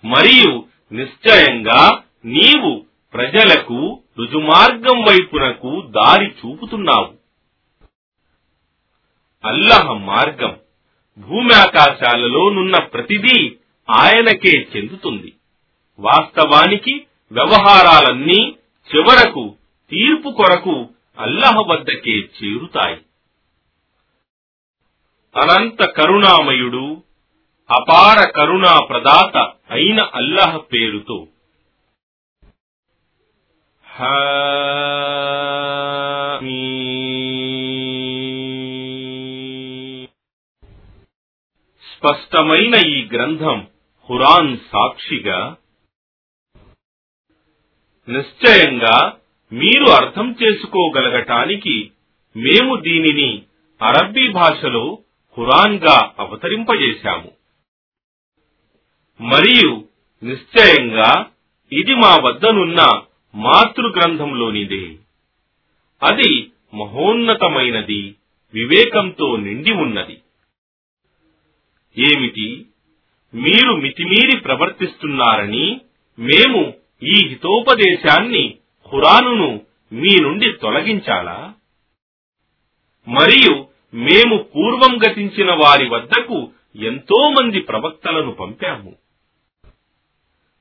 [0.05, 7.15] మరియు నిశ్చయంగా నీవు ప్రజలకు రుజుమార్గం వైపునకు దారి చూపుతున్నావు.
[9.45, 10.57] అల్లహ మార్గం
[11.19, 13.57] భూమ్యాకాశాలలోనున్న ప్రతిదీ
[13.91, 15.33] ఆయనకే చెందుతుంది.
[15.99, 18.57] వాస్తవానికి వ్యవహారాలన్నీ
[18.95, 19.57] చివరకు
[19.95, 20.77] తీర్పు కొరకు
[21.19, 22.97] అల్లహ వద్దకే చేరుతాయి.
[25.35, 27.03] అనంత కరుణామయుడు
[27.71, 29.37] అపార కరుణా ప్రదాత
[29.71, 31.19] అయిన అల్లహ పేరుతో
[41.83, 43.59] స్పష్టమైన ఈ గ్రంథం
[44.09, 45.57] హురాన్ సాక్షిగా
[48.09, 48.97] నిశ్చయంగా
[49.55, 51.91] మీరు అర్థం చేసుకోగలగటానికి
[52.37, 53.43] మేము దీనిని
[53.83, 54.99] అరబ్బీ భాషలో
[55.37, 57.31] ఖురాన్గా అవతరింపజేశాము.
[59.21, 59.89] మరియు
[60.23, 61.27] నిశ్చయంగా
[61.73, 62.81] ఇది మా వద్దనున్న
[63.35, 64.85] మాతృ గ్రంథంలోనిదే
[66.03, 68.03] అది మహోన్నతమైనది
[68.55, 70.17] వివేకంతో నిండి ఉన్నది.
[71.99, 72.67] ఏమిటి?
[73.35, 75.81] మీరు మితిమీరి ప్రవర్తిస్తున్నారని
[76.19, 78.59] మేము ఈ హితోపదేశాన్ని
[78.91, 79.61] ఖురానును
[79.93, 81.53] మీ నుండి తొలగించాలా?
[83.09, 88.97] మరియు మేము పూర్వం గతించిన వారి వద్దకు ఎంతో మంది ప్రవక్తలను పంపాము.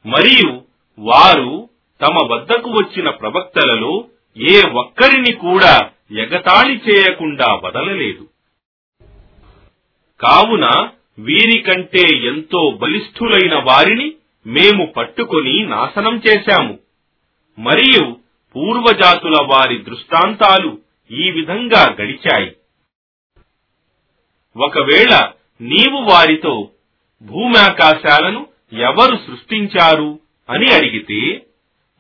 [0.05, 0.62] మరియు
[0.99, 1.69] వారు
[2.01, 4.05] తమ వద్దకు వచ్చిన ప్రవక్తలలో
[4.38, 8.29] ఏ ఒక్కరిని కూడా ఎగతాళి చేయకుండా వదలలేదు.
[10.19, 14.13] కావున వీరికంటే ఎంతో బలిష్ఠులైన వారిని
[14.45, 16.82] మేము పట్టుకొని నాశనం చేశాము.
[17.59, 18.15] మరియు
[18.55, 22.55] పూర్వజాతుల వారి దృష్టాంతాలు ఈ విధంగా గడిచాయి.
[24.55, 26.71] ఒకవేళ నీవు వారితో
[27.21, 31.45] భూమాకాశాలను ఎవరు సృష్టించారు అని అడిగితే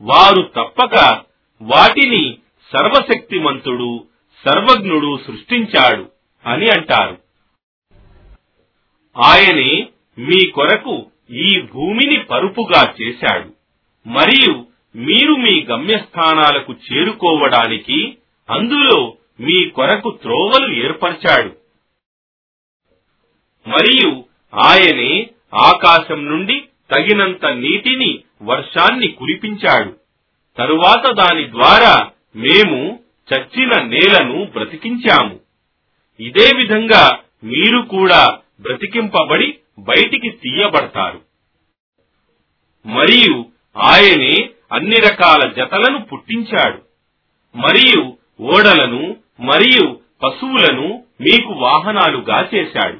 [0.01, 1.23] వారు తప్పక
[1.61, 2.37] వాటిని
[2.71, 4.07] సర్వశక్తిమంతుడు
[4.45, 6.11] సర్వజ్ఞుడు సృష్టించాడు
[6.45, 7.21] అని అంటారు.
[9.17, 9.87] ఆయనే
[10.17, 13.55] మీ కొరకు ఈ భూమిని పరుపుగా చేశాడు
[14.07, 18.17] మరియు మీరు మీ గమ్యస్థానాలకు చేరుకోవడానికి
[18.49, 21.57] అందులో మీ కొరకు త్రోవలు ఏర్పరిచాడు.
[23.69, 24.23] మరియు
[24.55, 29.95] ఆయనే ఆకాశం నుండి తగినంత నీటిని వర్షాన్ని కురిపించాడు.
[30.57, 32.99] తరువాత దాని ద్వారా మేము
[33.33, 35.39] చచ్చిన నేలను బ్రతికించాము.
[36.19, 41.21] ఇదే విధంగా మీరు కూడా బ్రతికింపబడి బయటికి తీయబడతారు.
[42.85, 43.45] మరియు
[43.77, 46.81] ఆయనే అన్ని రకాల జతలను పుట్టించాడు.
[47.57, 52.99] మరియు ఓడలను మరియు పశువులను మీకు వాహనాలుగా చేశాడు.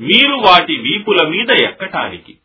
[0.00, 2.38] మీరు వాటి వీపుల మీద ఎక్కటానికి?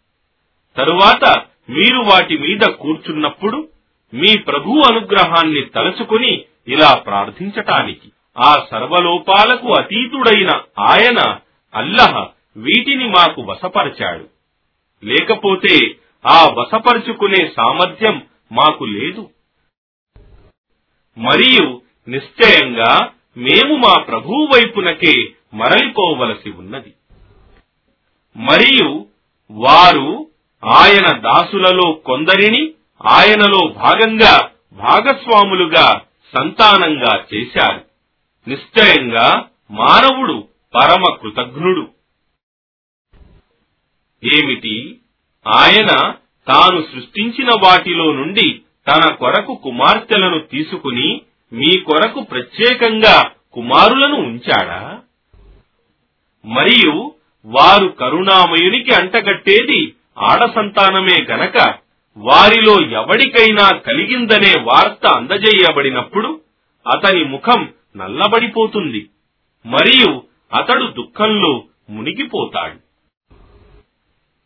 [0.77, 3.69] తరువాత మీరు వాటి మీద కూర్చున్నప్పుడు
[4.13, 8.11] మీ ప్రభు అనుగ్రహాన్ని తలుచుకుని ఇలా ప్రార్థించటానికి.
[8.37, 11.39] ఆ సర్వలోపాలకు అతీతుడైన ఆయన
[11.75, 14.29] అల్లహ వీటిని మాకు వశపరచాడు.
[15.05, 19.29] లేకపోతే ఆ వశపరుచుకునే సామర్థ్యం మాకు లేదు.
[21.17, 26.93] మరియు నిశ్చయంగా మేము మా ప్రభువు వైపునకే మరలిపోవలసి ఉన్నది.
[28.35, 29.07] మరియు
[29.51, 30.29] వారు
[30.65, 36.01] ఆయన దాసులలో కొందరిని ఆయనలో భాగంగా భాగస్వాములుగా
[36.37, 37.85] సంతానంగా చేశారు.
[38.49, 41.87] నిశ్చయంగా మానవుడు పరమ కృతజ్ఞుడు.
[44.35, 44.99] ఏమిటి?
[45.47, 45.87] ఆయన
[46.47, 51.21] తాను సృష్టించిన వాటిలో నుండి తన కొరకు కుమార్తెలను తీసుకుని
[51.53, 54.99] మీ కొరకు ప్రత్యేకంగా కుమారులను ఉంచాడా?
[56.45, 57.13] మరియు
[57.45, 61.73] వారు కరుణామయునికి అంటగట్టేది ఆడ సంతానమే గనక
[62.17, 66.41] వారిలో ఎవడికైనా కలిగిందనే వార్త అందజేయబడినప్పుడు
[66.93, 69.09] అతని ముఖం నల్లబడిపోతుంది.
[69.65, 72.79] మరియు అతడు దుఃఖంలో మునిగిపోతాడు.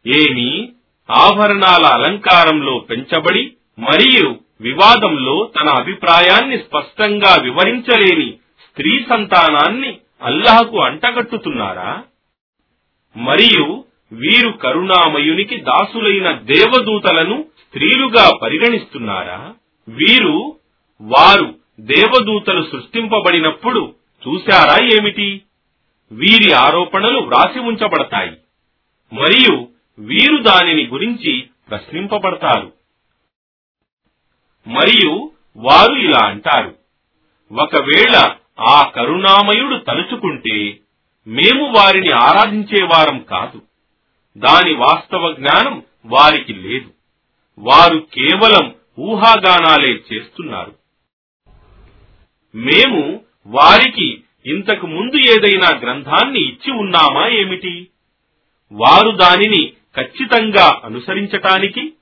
[0.09, 0.69] ఏమీ
[1.09, 8.31] ఆభరణాల అలంకారంలో పెంచబడి మరియు వివాదంలో తన అభిప్రాయాన్ని స్పష్టంగా వివరించలేని
[8.63, 12.03] స్త్రీ సంతానాన్ని అల్లాహకు అంటగట్టుతున్నారా?
[13.17, 19.53] మరియు వీరు కరుణామయునికి దాసులైన దేవదూతలను స్త్రీలుగా పరిగణిస్తున్నారా?
[19.89, 20.59] వీరు
[21.01, 23.93] వారు దేవదూతలు సృష్టింపబడినప్పుడు
[24.27, 25.41] చూశారా ఏమిటి?
[26.11, 28.31] వీరి ఆరోపణలు వ్రాసి ఉంచబడతాయి.
[29.13, 29.67] మరియు
[29.99, 32.73] వీరు దానిని గురించి ప్రశ్నింపబడతారు.
[34.67, 36.75] మరియు వారు ఇలా అంటారు.
[37.53, 40.79] ఒకవేళ ఆ కరుణామయుడు తలుచుకుంటే
[41.27, 43.61] మేము వారిని ఆరాధించేవారం కాదు.
[44.37, 46.93] దాని వాస్తవ జ్ఞానం వారికి లేదు.
[47.57, 50.75] వారు కేవలం ఊహాగానాలే చేస్తున్నారు.
[52.55, 57.87] మేము వారికి ఇంతకు ముందు ఏదైనా గ్రంథాన్ని ఇచ్చి ఉన్నామా ఏమిటి?
[58.71, 61.93] వారు దానిని ఖచ్చితంగా అనుసరించటానికి?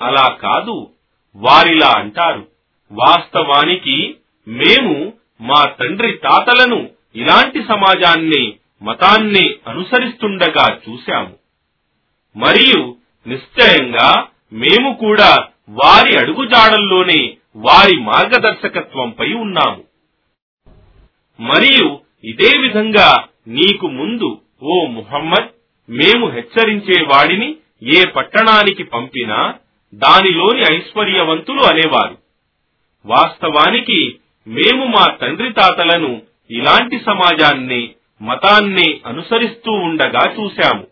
[0.00, 0.90] అలా కాదు
[1.36, 2.48] వారిలా అంటారు.
[2.92, 4.16] వాస్తవానికి
[4.48, 11.38] మేము మా తండ్రి తాతలను ఇలాంటి సమాజాన్ని మతాన్ని అనుసరిస్తుండగా చూశాము.
[12.36, 12.96] మరియు
[13.26, 19.84] నిశ్చయంగా మేము కూడా వారి అడుగుజాడల్లోనే వారి మార్గదర్శకత్వంపై ఉన్నాము.
[21.40, 25.59] మరియు ఇదే విధంగా నీకు ముందు ఓ ముహమ్మద్
[25.90, 29.54] మేము హెచ్చరించే వాడిని ఏ పట్టణానికి పంపినా
[29.94, 32.18] దానిలోని ఐశ్వర్యవంతులు అనేవారు.
[33.06, 40.86] వాస్తవానికి మేము మా తండ్రి తాతలను ఇలాంటి సమాజాన్ని మతాన్ని అనుసరిస్తూ ఉండగా చూశాము.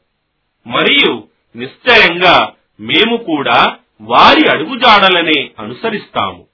[0.66, 6.46] మరియు నిశ్చయంగా మేము కూడా వారి అడుగుజాడలనే అనుసరిస్తాము.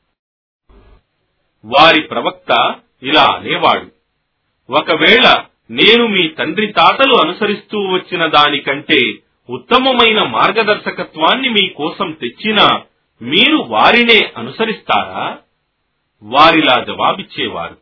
[1.65, 3.91] వారి ప్రవక్త ఇలా అనేవాడు
[4.73, 9.13] ఒకవేళ నేను మీ తండ్రి తాతలు అనుసరిస్తూ వచ్చిన దానికంటే
[9.51, 12.83] ఉత్తమమైన మార్గదర్శకత్వాన్ని మీ కోసం తెచ్చినా
[13.23, 15.39] మీరు వారినే అనుసరిస్తారా?
[16.23, 17.77] వారిలా జవాబిచ్చేవారు.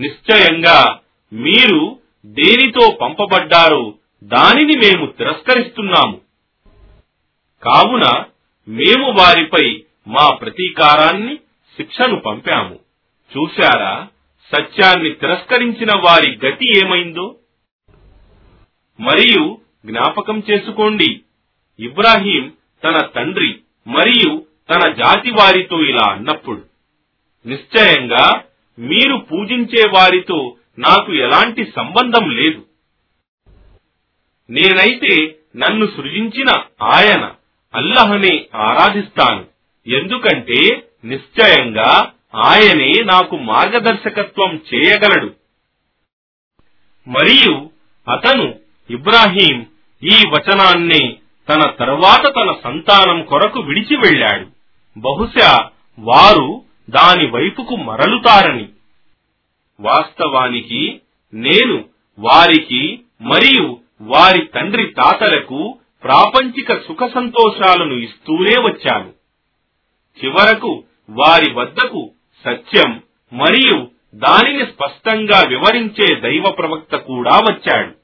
[0.00, 0.98] నిశ్చయంగా
[1.32, 6.20] మీరు దేనితో పంపబడ్డారో దానిని మేము తిరస్కరిస్తున్నాము.
[7.62, 8.24] కావున
[8.68, 11.36] మేము వారిపై మా ప్రతీకారాన్ని
[11.76, 12.78] శిక్షను పంపాము.
[13.36, 14.08] చూశారా?
[14.56, 17.36] సత్యాన్ని తిరస్కరించిన వారి గతి ఏమైందో?
[19.00, 21.20] మరియు జ్ఞాపకం చేసుకోండి
[21.80, 22.52] ఇబ్రాహీం
[22.84, 26.64] తన తండ్రి మరియు తన జాతి వారితో ఇలా అన్నప్పుడు
[27.46, 28.44] నిశ్చయంగా
[28.78, 32.66] మీరు పూజించే వారితో నాకు ఎలాంటి సంబంధం లేదు.
[34.50, 37.34] నేనైతే నన్ను సృజించిన ఆయన
[37.74, 39.46] అల్లహనే ఆరాధిస్తాను.
[39.86, 45.34] ఎందుకంటే నిశ్చయంగా ఆయనే నాకు మార్గదర్శకత్వం చేయగలడు.
[47.08, 47.70] మరియు
[48.10, 48.54] అతను
[48.90, 49.66] ఇబ్రాహీం
[50.02, 51.16] ఈ వచనాన్ని
[51.48, 54.46] తన తరువాత తన సంతానం కొరకు విడిచి వెళ్ళాడు.
[54.96, 58.68] బహుశా వారు దాని వైపుకు మరలుతారని.
[59.80, 61.00] వాస్తవానికి
[61.34, 61.84] నేను
[62.18, 69.12] వారికి మరియు వారి తండ్రి తాతలకు ప్రాపంచిక సుఖ సంతోషాలను ఇస్తూనే వచ్చాను.
[70.24, 72.12] చివరకు వారి వద్దకు
[72.44, 77.94] సత్యం మరియు దానిని స్పష్టంగా వివరించే దైవ ప్రవక్త కూడా వచ్చాడు.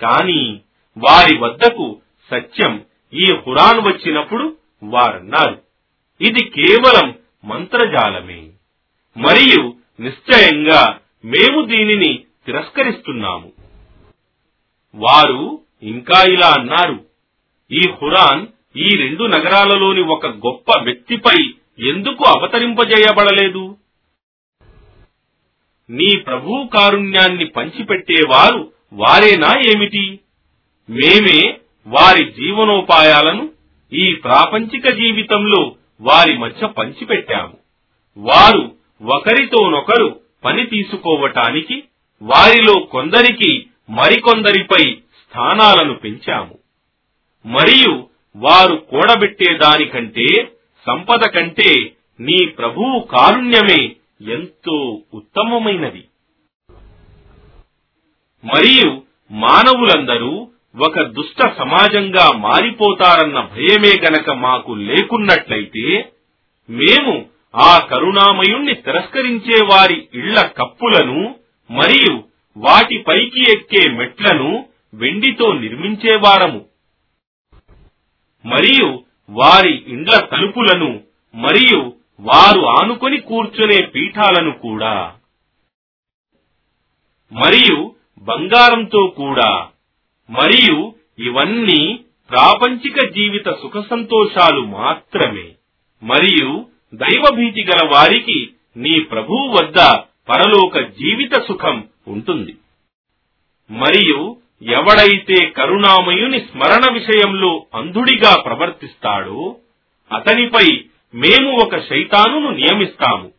[0.00, 0.60] కాని
[0.98, 2.00] వారి వద్దకు
[2.30, 5.62] సత్యం ఈ హురాన్ వచ్చినప్పుడు వారన్నారు.
[6.20, 8.48] ఇది కేవలం మంత్రజాలమే.
[9.16, 13.52] మరియు నిశ్చయంగా మేము దీనిని తిరస్కరిస్తున్నాము.
[14.94, 17.06] వారు ఇంకా ఇలా అన్నారు.
[17.70, 23.76] ఈ హురాన్ ఈ రెండు నగరాలలోని ఒక గొప్ప వ్యక్తిపై ఎందుకు అవతరింపజేయబడలేదు?
[25.90, 30.20] నీ ప్రభు కారుణ్యాన్ని పంచిపెట్టేవారు వారేనా ఏమిటి?
[30.90, 33.50] మేమే వారి జీవనోపాయాలను
[33.92, 37.56] ఈ ప్రాపంచిక జీవితంలో వారి మధ్య పంచిపెట్టాము.
[38.16, 41.84] వారు ఒకరితోనొకరు పని తీసుకోవటానికి
[42.22, 46.58] వారిలో కొందరికి మరికొందరిపై స్థానాలను పెంచాము.
[47.46, 50.52] మరియు వారు కూడబెట్టేదానికంటే
[50.86, 51.70] సంపద కంటే
[52.18, 53.80] నీ ప్రభువు కారుణ్యమే
[54.32, 54.76] ఎంతో
[55.12, 56.02] ఉత్తమమైనది.
[58.44, 58.88] మరియు
[59.30, 60.32] మానవులందరూ
[60.78, 65.86] ఒక దుష్ట సమాజంగా మారిపోతారన్న భయమే గనక మాకు లేకున్నట్లయితే
[66.68, 67.14] మేము
[67.54, 71.20] ఆ కరుణామయుణ్ణి తిరస్కరించే వారి ఇళ్ళ కప్పులను
[71.70, 72.14] మరియు
[72.56, 74.50] వాటి పైకి ఎక్కే మెట్లను
[74.94, 76.60] వెండితో నిర్మించేవారము
[78.44, 78.88] మరియు
[79.30, 81.00] వారి ఇండ్ల తలుపులను
[81.34, 85.14] మరియు వారు ఆనుకొని కూర్చునే పీఠాలను కూడా.
[87.32, 89.68] మరియు బంగారంతో కూడా.
[90.30, 95.54] మరియు ఇవన్నీ ప్రాపంచిక జీవిత సుఖ సంతోషాలు మాత్రమే.
[96.02, 99.96] మరియు దైవభీతి గల వారికి నీ ప్రభువు వద్ద
[100.28, 102.56] పరలోక జీవిత సుఖం ఉంటుంది.
[103.70, 109.56] మరియు ఎవడైతే కరుణామయుని స్మరణ విషయంలో అంధుడిగా ప్రవర్తిస్తాడో
[110.12, 113.32] అతనిపై మేము ఒక శైతానును నియమిస్తాము.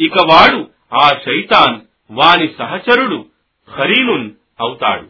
[0.00, 3.26] ఇక వాడు ఆ శైతాన్ వాని సహచరుడు
[3.76, 5.08] ఖరీనున్ అవుతాడు.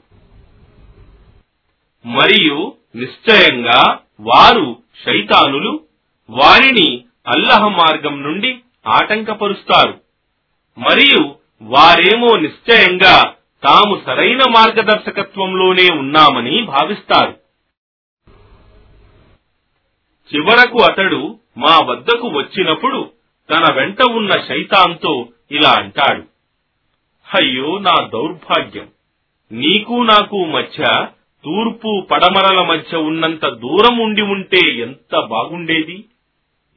[2.06, 5.80] మరియు నిశ్చయంగా వారు శైతానులు
[6.30, 10.00] వారిని అల్లహ మార్గం నుండి ఆటంకపరుస్తారు.
[10.78, 13.33] మరియు వారేమో నిశ్చయంగా
[13.64, 17.44] తాము సరైన మార్గదర్శకత్వంలోనే ఉన్నామని భావిస్తారు.
[20.34, 23.10] చివరకు అతడు మా వద్దకు వచ్చినప్పుడు
[23.50, 26.22] తన వెంట ఉన్న శైతాంతో ఇలా అంటాడు.
[27.34, 28.88] అయ్యో నా దౌర్భాగ్యం.
[29.52, 31.06] నీకు నాకు మధ్య
[31.44, 36.04] తూర్పు పడమరల మధ్య ఉన్నంత దూరం ఉండి ఉంటే ఎంత బాగుండేది?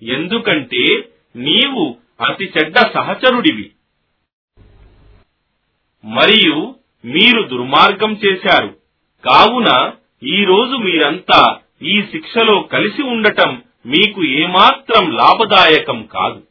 [0.03, 1.95] ఎందుకంటే నీవు
[2.27, 3.71] అతి చెడ్డ సహచరుడివి.
[6.07, 8.77] మరియు మీరు దుర్మార్గం చేశారు.
[9.25, 9.91] కావున
[10.23, 16.43] ఈ రోజు మీరంతా ఈ శిక్షలో కలిసి ఉండటం మీకు ఏమాత్రం లాభదాయకం కాదు.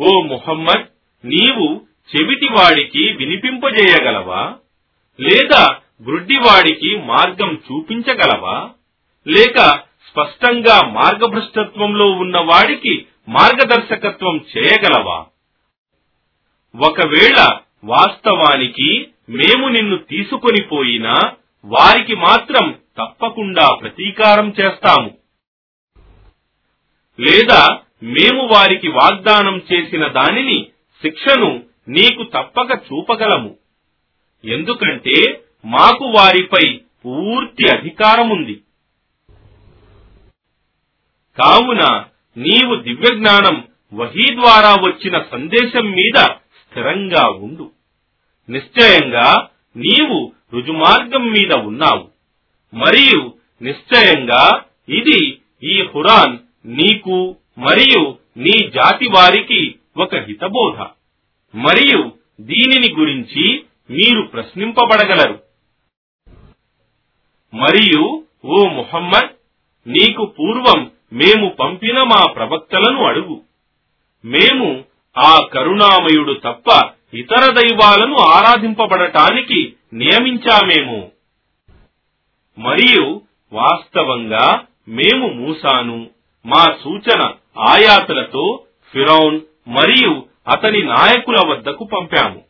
[0.00, 0.86] ఓ ముహమ్మద్
[1.26, 1.82] నీవు
[2.16, 4.54] చెవిటివాడికి వినిపింపజేయగలవా?
[5.20, 8.70] లేదా గ్రుడ్డివాడికి మార్గం చూపించగలవా?
[9.28, 9.58] లేక
[10.10, 15.24] స్పష్టంగా మార్గభ్రష్టత్వంలో ఉన్న వాడికి మార్గదర్శకత్వం చేయగలవా?
[16.76, 21.32] ఒకవేళ వాస్తవానికి మేము నిన్ను తీసుకొని పోయినా
[21.64, 25.18] వారికి మాత్రం తప్పకుండా ప్రతీకారం చేస్తాము.
[27.20, 30.66] లేదా మేము వారికి వాగ్దానం చేసిన దానిని
[31.02, 33.58] శిక్షను నీకు తప్పక చూపగలము.
[34.44, 38.60] ఎందుకంటే మాకు వారిపై పూర్తి అధికారముంది.
[41.42, 42.04] కావున
[42.36, 46.24] నీవు దివ్యజ్ఞానం వహీ ద్వారా వచ్చిన సందేశం మీద
[46.76, 47.70] స్థిరంగా ఉండు.
[48.50, 52.10] నిశ్చయంగా నీవు రుజుమార్గం మీద ఉన్నావు.
[52.74, 60.86] మరియు నిశ్చయంగా ఇది ఈ హురాన్ నీకు మరియు నీ జాతి వారికి ఒక హితబోధ.
[61.54, 65.42] మరియు దీనిని గురించి మీరు ప్రశ్నింపబడగలరు.
[67.54, 69.30] మరియు ఓ ముహమ్మద్
[69.88, 73.42] నీకు పూర్వం మేము పంపిన మా ప్రవక్తలను అడుగు.
[74.24, 74.84] మేము
[75.18, 81.10] ఆ కరుణామయుడు తప్ప ఇతర దైవాలను ఆరాధింపబడటానికి నియమించామేము.
[82.58, 86.10] మరియు వాస్తవంగా మేము మూసాను.
[86.46, 88.62] మా సూచన ఆయాతలతో
[88.92, 92.44] ఫిరౌన్ మరియు అతని నాయకుల వద్దకు పంపాము.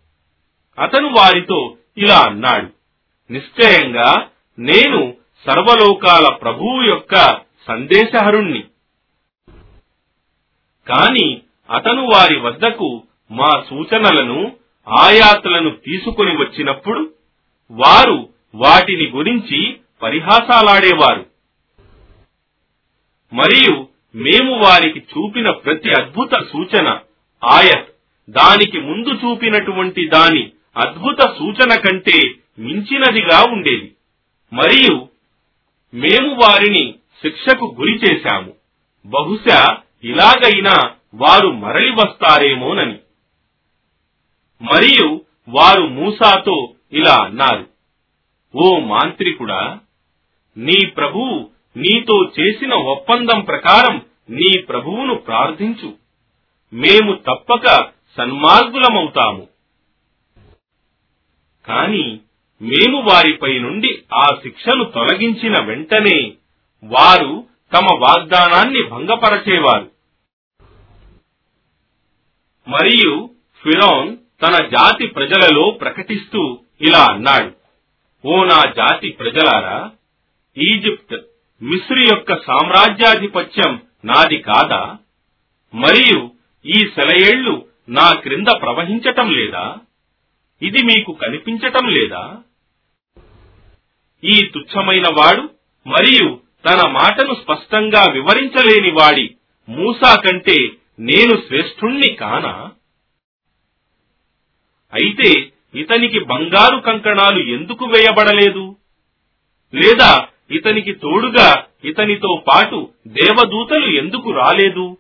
[0.79, 2.69] అతను వారితో ఇలా అన్నాడు
[3.33, 5.15] నిశ్చయంగా నేను
[5.47, 8.65] సర్వలోకాల ప్రభువు యొక్క సందేశహరుణ్ణి.
[10.89, 11.41] కాని
[11.71, 14.57] అతను వారి వద్దకు మా సూచనలను
[14.89, 17.11] ఆయాతులను తీసుకుని వచ్చినప్పుడు
[17.71, 21.27] వారు వాటిని గురించి పరిహాసాలాడేవారు.
[23.33, 26.89] మరియు మేము వారికి చూపిన ప్రతి అద్భుత సూచన
[27.45, 27.89] ఆయత్
[28.31, 33.93] దానికి ముందు చూపినటువంటి దాని అద్భుత సూచన కంటే మించినదిగా ఉండేది.
[34.53, 35.09] మరియు
[35.95, 38.53] మేము వారిని శిక్షకు గురి చేశాము.
[39.07, 42.99] బహుశా ఇలాగైనా వారు మరలి వస్తారేమోనని.
[44.63, 47.67] మరియు వారు మూసాతో ఇలా అన్నారు
[48.55, 49.79] ఓ మాంత్రికుడా
[50.57, 55.95] నీ ప్రభువు నీతో చేసిన ఒప్పందం ప్రకారం నీ ప్రభువును ప్రార్థించు.
[56.73, 57.67] మేము తప్పక
[58.17, 59.49] సన్మార్గులమవుతాము.
[61.67, 62.21] కాని
[62.63, 66.33] మేము వారిపై నుండి ఆ శిక్షను తొలగించిన వెంటనే
[66.85, 69.96] వారు తమ వాగ్దానాన్ని భంగపరచేవారు.
[72.69, 73.31] మరియు
[73.63, 77.53] ఫిరోన్ తన జాతి ప్రజలలో ప్రకటిస్తూ ఇలా అన్నాడు.
[78.27, 79.91] ఓ నా జాతి ప్రజలారా
[80.59, 81.15] ఈజిప్ట్
[81.63, 84.97] మిస్రి యొక్క సామ్రాజ్యాధిపత్యం నాది కాదా?
[85.75, 86.31] మరియు
[86.67, 89.77] ఈ సెలయేళ్ళు నా క్రింద ప్రవహించటం లేదా?
[90.63, 92.37] ఇది మీకు కనిపించటం లేదా?
[94.25, 95.43] ఈ తుచ్చమైన వాడు
[95.87, 99.37] మరియు తన మాటను స్పష్టంగా వివరించలేని వాడి
[99.69, 100.69] మూసా కంటే
[100.99, 102.71] నేను శ్రేష్ఠుణ్ణి కానా?
[104.95, 108.77] అయితే ఇతనికి బంగారు కంకణాలు ఎందుకు వేయబడలేదు?
[109.75, 114.99] లేదా ఇతనికి తోడుగా ఇతనితో పాటు దేవదూతలు ఎందుకు రాలేదు?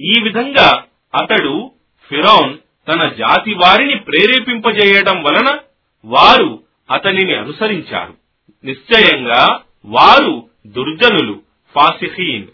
[0.00, 1.72] ఈ విధంగా అతడు
[2.08, 2.58] ఫిరౌన్
[2.88, 5.58] తన జాతి వారిని ప్రేరేపింపజేయడం వలన
[6.04, 8.16] వారు అతనిని అనుసరించారు.
[8.64, 11.42] నిశ్చయంగా వారు దుర్జనులు
[11.74, 12.46] ఫాసిహీన్.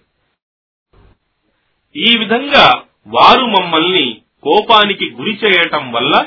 [1.97, 6.27] ఈ విధంగా వారు మమ్మల్ని కోపానికి గురి చేయటం వల్ల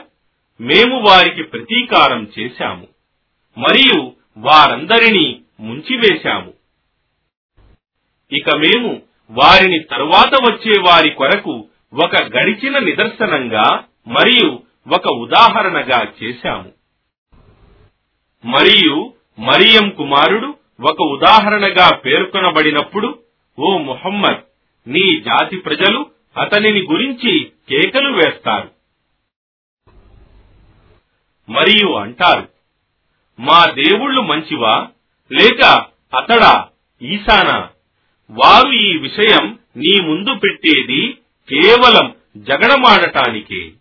[0.62, 2.88] మేము వారికి ప్రతీకారం చేశాము
[3.58, 6.54] మరియు వారందరినీ ముంచివేశాము.
[8.32, 9.02] ఇక మేము
[9.32, 11.68] వారిని తరువాత వచ్చే వారి కొరకు
[12.04, 16.72] ఒక గడిచిన నిదర్శనంగా మరియు ఒక ఉదాహరణగా చేశాము.
[18.46, 23.20] మరియు మరియం కుమారుడు ఒక ఉదాహరణగా పేర్కొనబడినప్పుడు
[23.60, 24.51] ఓ ముహమ్మద్
[24.88, 28.72] నీ జాతి ప్రజలు అతనిని గురించి కేకలు వేస్తారు.
[31.52, 32.50] మరియు అంటారు
[33.40, 34.90] మా దేవుళ్ళు మంచివా?
[35.32, 35.86] లేక
[36.18, 36.70] అతడా
[37.02, 37.70] ఈశానా?
[38.30, 41.14] వారు ఈ విషయం నీ ముందు పెట్టేది
[41.50, 43.72] కేవలం జగడమాడటానికే.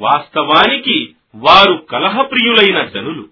[0.00, 3.28] వాస్తవానికి వారు కలహప్రియులైన జనులు.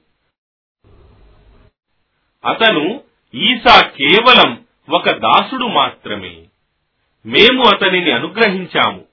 [2.49, 3.01] అతను
[3.35, 6.48] ఈసా కేవలం ఒక దాసుడు మాత్రమే.
[7.27, 9.05] మేము అతనిని అనుగ్రహించాము.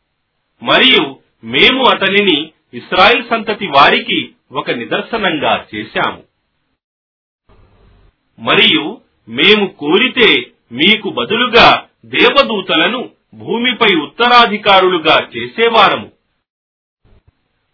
[0.63, 6.23] మరియు మేము అతనిని ఇస్రాయిల్ సంతతి వారికి ఒక నిదర్శనంగా చేశాము.
[8.39, 16.11] మరియు మేము కోరితే మీకు బదులుగా దేవదూతలను భూమిపై ఉత్తరాధికారులుగా చేసేవారము.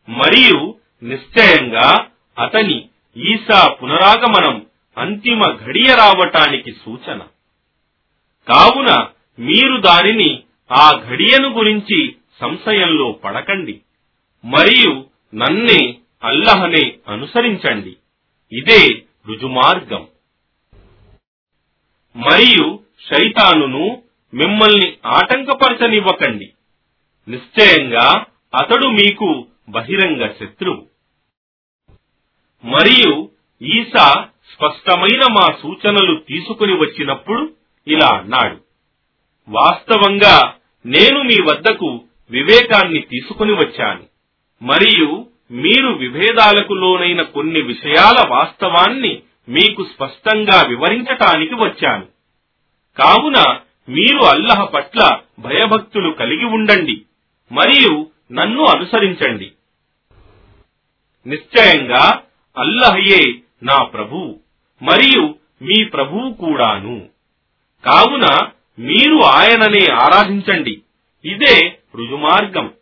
[0.10, 2.08] మరియు నిశ్చయంగా
[2.40, 4.66] అతని ఈసా పునరాగమనం
[4.98, 7.20] అంతిమ ఘడియ రావటానికి సూచన.
[8.48, 9.08] కావున
[9.42, 13.82] మీరు దానిని ఆ ఘడియను గురించి సంశయంలో పడకండి.
[14.46, 17.96] మరియు నన్నే అల్లహనే అనుసరించండి.
[18.52, 20.08] ఇదే రుజుమార్గం.
[22.16, 22.80] మరియు
[23.10, 26.54] శైతానును మిమ్మల్ని ఆటంకపరచనివ్వకండి.
[27.28, 28.26] నిశ్చయంగా
[28.56, 30.88] అతడు మీకు బహిరంగ శత్రువు.
[32.66, 33.30] మరియు
[33.62, 37.54] ఈసా స్పష్టమైన మా సూచనలు తీసుకుని వచ్చినప్పుడు
[37.88, 38.71] ఇలా అన్నాడు.
[39.50, 40.54] వాస్తవంగా
[40.86, 44.04] నేను మీ వద్దకు వివేకాన్ని తీసుకుని వచ్చాను.
[44.62, 52.06] మరియు మీరు విభేదాలకు లోనైన కొన్ని విషయాల వాస్తవాన్ని మీకు స్పష్టంగా వివరించటానికి వచ్చాను.
[52.98, 57.02] కావున మీరు అల్లహ పట్ల భయభక్తులు కలిగి ఉండండి
[57.52, 59.52] మరియు నన్ను అనుసరించండి.
[61.28, 62.22] నిశ్చయంగా
[62.58, 63.34] అల్లహయే
[63.64, 64.40] నా ప్రభు
[64.82, 67.10] మరియు మీ ప్రభువు కూడాను.
[67.86, 68.26] కావున
[68.82, 70.82] మీరు ఆయననే ఆరాధించండి.
[71.26, 72.74] ఇదే రుజుమార్గం.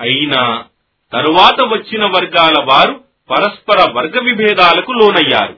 [0.00, 0.64] అయినా
[1.12, 5.52] తరువాత వచ్చిన వర్గాల వారు పరస్పర వర్గ విభేదాలకు లోనయ్యారు.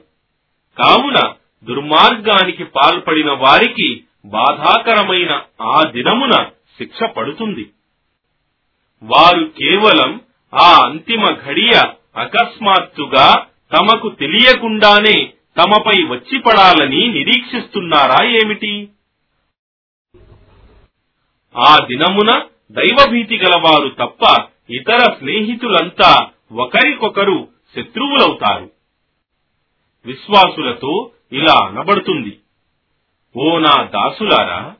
[0.77, 1.33] కావున
[1.63, 6.31] దుర్మార్గానికి పాల్పడిన వారికి బాధాకరమైన ఆ దినమున
[6.77, 7.69] శిక్ష పడుతుంది.
[9.03, 10.21] వారు కేవలం
[10.53, 11.81] ఆ అంతిమ ఘడియ
[12.15, 18.89] అకస్మాత్తుగా తమకు తెలియకుండానే తమపై వచ్చి పడాలని నిరీక్షిస్తున్నారా ఏమిటి?
[21.55, 28.71] ఆ దినమున దైవభీతి గలవారు తప్ప ఇతర స్నేహితులంతా ఒకరికొకరు శత్రువులవుతారు.
[30.05, 32.39] విశ్వాసులతో ఇలా అనబడుతుంది.
[33.35, 34.75] ఓ నా దాసులారా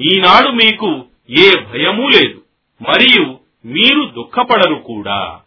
[0.00, 2.44] ఈనాడు మీకు ఏ భయమూ లేదు
[2.88, 5.40] మరియు మీరు దుఃఖపడరు కూడా.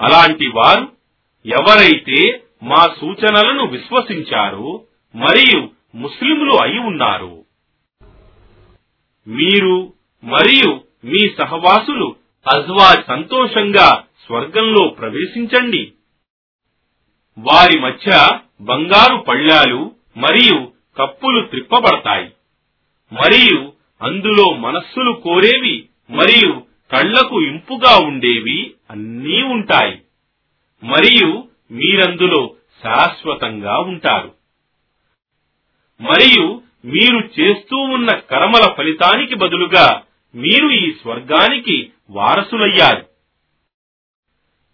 [0.00, 1.01] అలాంటి వారు
[1.46, 4.84] ఎవరైతే మా సూచనలను విశ్వసించారో
[5.14, 7.44] మరియు ముస్లింలు అయి ఉన్నారు.
[9.26, 9.92] మీరు
[10.24, 12.16] మరియు మీ సహవాసులు
[12.54, 15.92] అజ్వా సంతోషంగా స్వర్గంలో ప్రవేశించండి.
[17.38, 18.28] వారి మధ్య
[18.60, 22.24] బంగారు పళ్ళాలు మరియు కప్పులు త్రిప్పబడతాయి.
[23.12, 23.72] మరియు
[24.02, 26.62] అందులో మనస్సులు కోరేవి మరియు
[26.92, 29.98] కళ్ళకు ఇంపుగా ఉండేవి అన్నీ ఉంటాయి.
[30.82, 32.54] మరియు మీరందులో
[32.84, 34.34] శాశ్వతంగా ఉంటారు.
[36.00, 40.02] మరియు మీరు చేస్తూ ఉన్న కర్మల ఫలితానికి బదులుగా
[40.34, 43.06] మీరు ఈ స్వర్గానికి వారసులయ్యారు.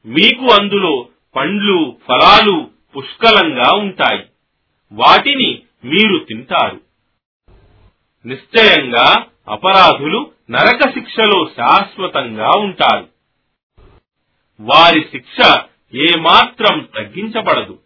[0.06, 4.26] మీకు అందులో పండ్లు ఫలాలు పుష్కలంగా ఉంటాయి.
[4.92, 6.80] వాటిని మీరు తింటారు.
[8.26, 13.08] నిశ్చయంగా అపరాధులు నరక శిక్షలో శాశ్వతంగా ఉంటారు.
[14.60, 15.58] వారి శిక్ష
[15.94, 17.80] ఏమాత్రం తగ్గించబడదు.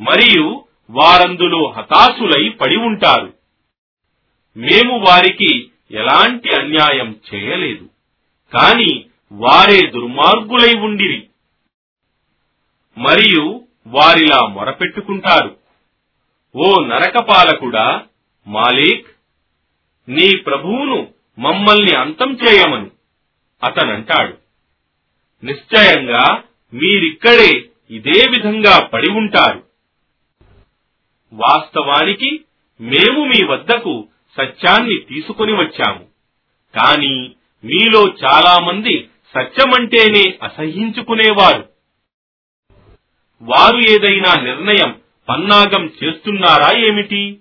[0.00, 3.34] మరియు వారందులో హతాశులై పడి ఉంటారు.
[4.56, 7.88] మేము వారికి ఎలాంటి అన్యాయం చేయలేదు.
[8.54, 11.26] కాని వారే దుర్మార్గులై ఉండిరి.
[12.98, 15.56] మరియు వారిలా మొరపెట్టుకుంటారు.
[16.56, 18.06] ఓ నరకపాలకుడా
[18.46, 19.06] మాలిక్
[20.08, 22.90] నీ ప్రభువును మమ్మల్ని అంతం చేయమని.
[23.64, 24.38] అతనంటాడు
[25.44, 26.42] నిశ్చయంగా
[26.74, 29.64] మీరిక్కడే ఇదే విధంగా పడి ఉంటారు.
[31.32, 32.44] వాస్తవానికి
[32.80, 34.08] మేము మీ వద్దకు
[34.40, 36.04] సత్యాన్ని తీసుకొని వచ్చాము.
[36.74, 41.68] కాని మీలో చాలా మంది సత్యమంటేనే అసహించుకునేవారు
[43.42, 47.40] వారు ఏదైనా నిర్ణయం పన్నాగం చేస్తున్నారా ఏమిటి?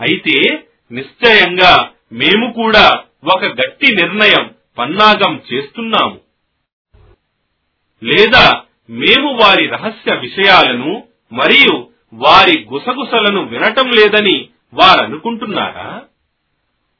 [0.00, 6.21] అయితే నిశ్చయంగా మేము కూడా ఒక గట్టి నిర్ణయం పన్నాగం చేస్తున్నాము.
[8.02, 16.02] లేదా మేము వారి రహస్య విషయాలను మరియు వారి గుసగుసలను వినటం లేదని వారనుకుంటున్నారా?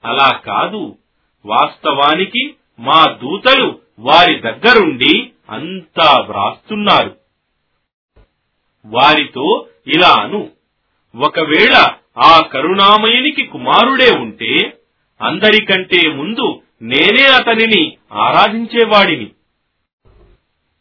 [0.05, 0.99] అలా కాదు.
[1.47, 7.17] వాస్తవానికి మా దూతలు వారి దగ్గరుండి అంతా వ్రాస్తున్నారు.
[8.87, 10.51] వారితో ఇలా అను.
[11.17, 11.89] ఒకవేళ
[12.19, 14.77] ఆ కరుణామయునికి కుమారుడే ఉంటే
[15.23, 19.31] అందరికంటే ముందు నేనే అతనిని ఆరాధించేవాడిని.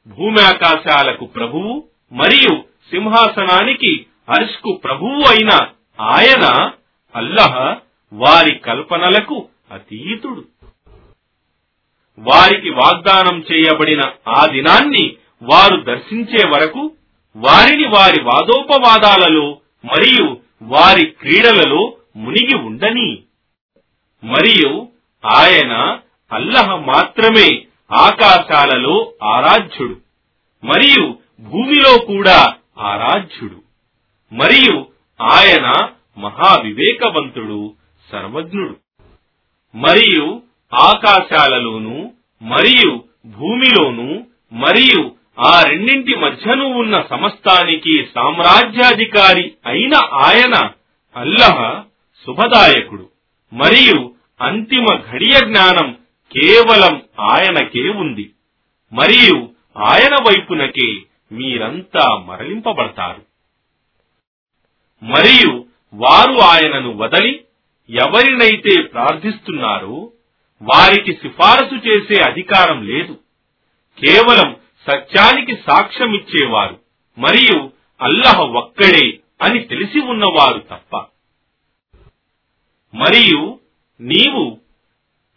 [0.08, 5.50] భూమి ఆకాశాలకు ప్రభువు మరియు సింహాసనానికి అర్ష్కు ప్రభువు అయిన
[6.02, 6.72] ఆయన
[7.16, 7.78] అల్లహ
[8.14, 10.46] వారి కల్పనలకు అతీతుడు.
[12.20, 16.92] వారికి వాగ్దానం చేయబడిన ఆ దినాన్ని వారు దర్శించే వరకు
[17.36, 23.24] వారిని వారి వాదోపవాదాలలో మరియు వారి క్రీడలలో మునిగి ఉండని.
[24.24, 24.88] మరియు
[25.26, 26.00] ఆయన
[26.32, 29.96] అల్లహ మాత్రమే ఆకాశాలలో ఆరాధ్యుడు
[30.64, 33.62] మరియు భూమిలో కూడా ఆరాధ్యుడు
[34.32, 34.88] మరియు
[35.20, 35.66] ఆయన
[36.18, 37.76] మహావివేకవంతుడు
[38.12, 38.76] సర్వజ్ఞుడు.
[39.76, 40.42] మరియు
[40.74, 50.56] ఆకాశాలలోను మరియు భూమిలోను మరియు ఆ రెండింటి మధ్యను ఉన్న సమస్తానికి సామ్రాజ్యాధికారి అయిన ఆయన
[51.16, 51.84] అల్లహ
[52.28, 53.10] శుభదాయకుడు
[53.54, 55.98] మరియు అంతిమ ఘడియ జ్ఞానం
[56.38, 58.34] కేవలం ఆయనకే ఉంది.
[58.94, 61.02] మరియు ఆయన వైపునకే
[61.32, 63.26] మీరంతా మరలింపబడతారు.
[65.04, 67.46] మరియు వారు ఆయనను వదలి
[67.90, 70.12] ఎవరినైతే ప్రార్థిస్తున్నారో
[70.62, 73.20] వారికి సిఫారసు చేసే అధికారం లేదు.
[73.98, 74.56] కేవలం
[74.90, 76.80] సత్యానికి సాక్ష్యమిచ్చేవారు
[77.18, 77.72] మరియు
[78.02, 80.98] అల్లహ ఒక్కడే అని తెలిసి ఉన్నవారు తప్ప.
[82.94, 83.60] మరియు
[84.02, 84.61] నీవు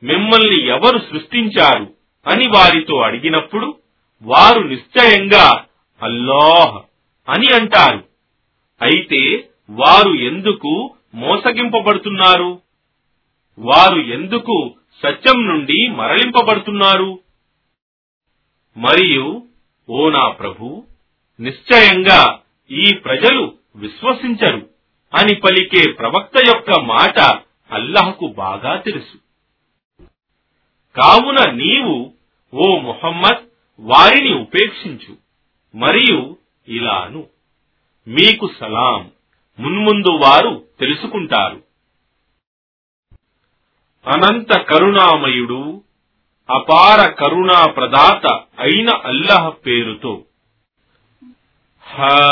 [0.04, 1.94] మిమ్మల్ని ఎవరు సృష్టించారు
[2.26, 3.76] అని వారితో అడిగినప్పుడు
[4.22, 5.64] వారు నిశ్చయంగా
[6.02, 6.82] అల్లాహ్
[7.30, 8.04] అని అంటారు.
[8.82, 12.60] అయితే వారు ఎందుకు మోసగింపబడుతున్నారు?
[13.58, 17.20] వారు ఎందుకు సత్యం నుండి మరలింపబడుతున్నారు?
[18.76, 19.42] మరియు
[19.88, 20.84] ఓ నా ప్రభు
[21.40, 22.38] నిశ్చయంగా
[22.70, 24.68] ఈ ప్రజలు విశ్వసించరు
[25.14, 27.18] అని పలికే ప్రవక్త యొక్క మాట
[27.70, 29.23] అల్లహకు బాగా తెలుసు.
[30.96, 32.12] కావున నీవు
[32.54, 33.44] ఓ ముహమ్మద్
[33.80, 35.16] వారిని ఉపేక్షించు
[35.74, 36.36] మరియు
[36.68, 37.26] ఇలాను.
[38.08, 39.10] మీకు సలాం.
[39.60, 41.62] మున్ముందు వారు తెలుసుకుంటారు.
[44.06, 45.82] అనంత కరుణామయుడు
[46.50, 48.26] అపార కరుణా ప్రదాత
[48.58, 50.22] అయిన అల్లహ పేరుతో.
[51.82, 52.30] హా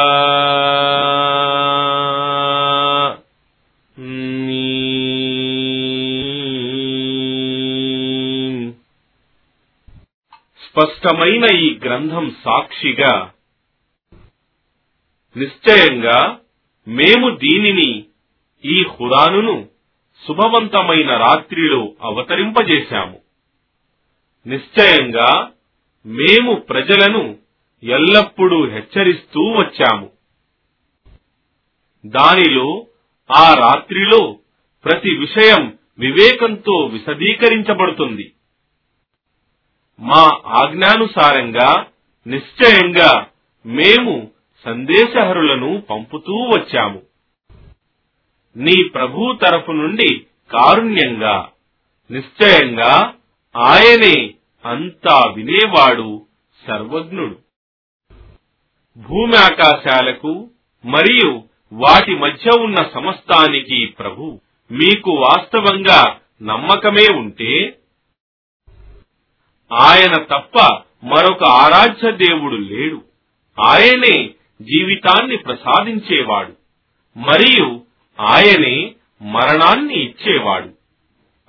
[10.73, 13.33] స్పష్టమైన ఈ గ్రంథం సాక్షిగా
[15.37, 16.41] నిశ్చయంగా
[16.89, 18.05] మేము దీనిని
[18.64, 19.68] ఈ హురానును
[20.29, 23.20] శుభవంతమైన రాత్రిలో అవతరింపజేశాము.
[24.47, 25.51] నిశ్చయంగా
[26.07, 27.39] మేము ప్రజలను
[27.83, 30.11] ఎల్లప్పుడూ హెచ్చరిస్తూ వచ్చాము.
[32.07, 32.87] దానిలో
[33.31, 34.39] ఆ రాత్రిలో
[34.85, 38.33] ప్రతి విషయం వివేకంతో విశదీకరించబడుతుంది.
[40.03, 41.86] మా ఆజ్ఞానుసారంగా
[42.26, 43.26] నిశ్చయంగా
[43.66, 44.30] మేము
[44.64, 47.03] సందేశహరులను పంపుతూ వచ్చాము.
[48.57, 51.48] నీ ప్రభు తరఫు నుండి కారుణ్యంగా
[52.11, 53.14] నిశ్చయంగా
[53.57, 54.34] ఆయనే
[54.64, 56.26] అంతా వినేవాడు
[56.66, 57.38] సర్వజ్ఞుడు.
[58.96, 60.50] భూమి ఆకాశాలకు
[60.84, 61.42] మరియు
[61.72, 64.40] వాటి మధ్య ఉన్న సమస్తానికి ప్రభు
[64.70, 67.78] మీకు వాస్తవంగా నమ్మకమే ఉంటే
[69.73, 73.03] ఆయన తప్ప మరొక ఆరాధ్య దేవుడు లేడు.
[73.66, 74.31] ఆయనే
[74.62, 76.53] జీవితాన్ని ప్రసాదించేవాడు.
[77.18, 77.81] మరియు
[78.20, 80.70] ఆయనే మరణాన్ని ఇచ్చేవాడు.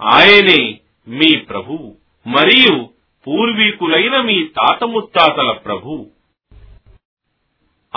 [0.02, 1.96] ఆయనే మీ ప్రభువు.
[2.28, 2.90] మరియు
[3.28, 6.10] పూర్వీకులైన మీ తాత ముత్తాతల ప్రభువు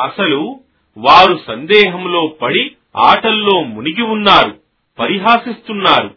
[0.02, 0.60] అసలు
[0.98, 4.60] వారు సందేహంలో పడి ఆటల్లో మునిగి ఉన్నారు
[4.98, 6.14] పరిహాసిస్తున్నారు.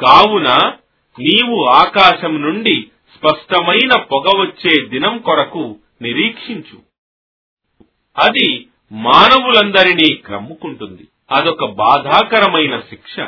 [0.00, 0.72] కావున
[1.18, 6.82] నీవు ఆకాశం నుండి స్పష్టమైన పొగ వచ్చే దినం కొరకు నిరీక్షించు.
[8.18, 11.08] అది మానవులందరినీ క్రమ్ముకుంటుంది.
[11.30, 13.20] అదొక బాధాకరమైన శిక్ష.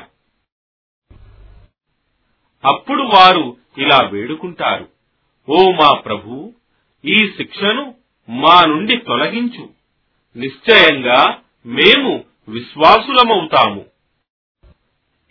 [2.64, 4.88] అప్పుడు వారు ఇలా వేడుకుంటారు.
[5.48, 6.52] ఓ మా ప్రభు
[7.04, 7.94] ఈ శిక్షను
[8.28, 9.68] మా నుండి తొలగించు.
[10.36, 13.84] నిశ్చయంగా మేము విశ్వాసులమవుతాము.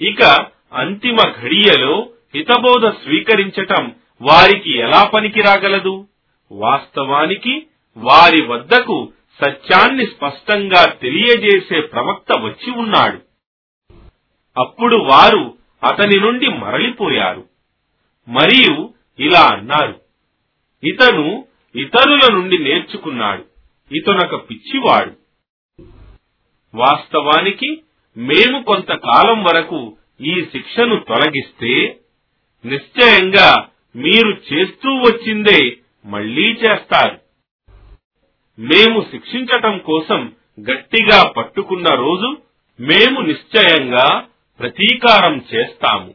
[0.02, 6.08] ఇక అంతిమ ఘడియలో హితబోధ స్వీకరించటం వారికి ఎలా పనికిరాగలదు
[6.52, 7.68] వాస్తవానికి
[7.98, 9.14] వారి వద్దకు
[9.46, 13.20] సత్యాన్ని స్పష్టంగా తెలియజేసే ప్రవక్త వచ్చి ఉన్నాడు.
[14.58, 17.48] అప్పుడు వారు అతని నుండి మరలిపోయారు.
[18.28, 20.02] మరియు ఇలా అన్నారు
[20.84, 23.46] ఇతను ఇతరుల నుండి నేర్చుకున్నాడు.
[23.96, 25.14] ఇతనొక పిచ్చివాడు.
[26.76, 27.82] వాస్తవానికి
[28.18, 31.98] మేము కొంతకాలం వరకు ఈ శిక్షను తొలగిస్తే
[32.66, 37.20] నిశ్చయంగా మీరు చేస్తూ వచ్చిందే మళ్ళీ చేస్తారు.
[38.60, 40.34] మేము శిక్షించటం కోసం
[40.72, 42.38] గట్టిగా పట్టుకున్న రోజు
[42.80, 44.26] మేము నిశ్చయంగా
[44.60, 46.14] ప్రతీకారం చేస్తాము.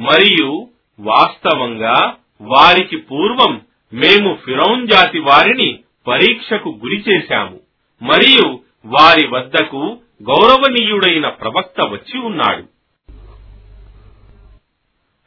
[0.00, 0.68] మరియు
[1.00, 3.60] వాస్తవంగా వారికి పూర్వం
[3.92, 7.60] మేము ఫిరౌన్ జాతి వారిని పరీక్షకు గురి చేశాము.
[8.02, 12.81] మరియు వారి వద్దకు గౌరవనీయుడైన ప్రవక్త వచ్చి ఉన్నాడు.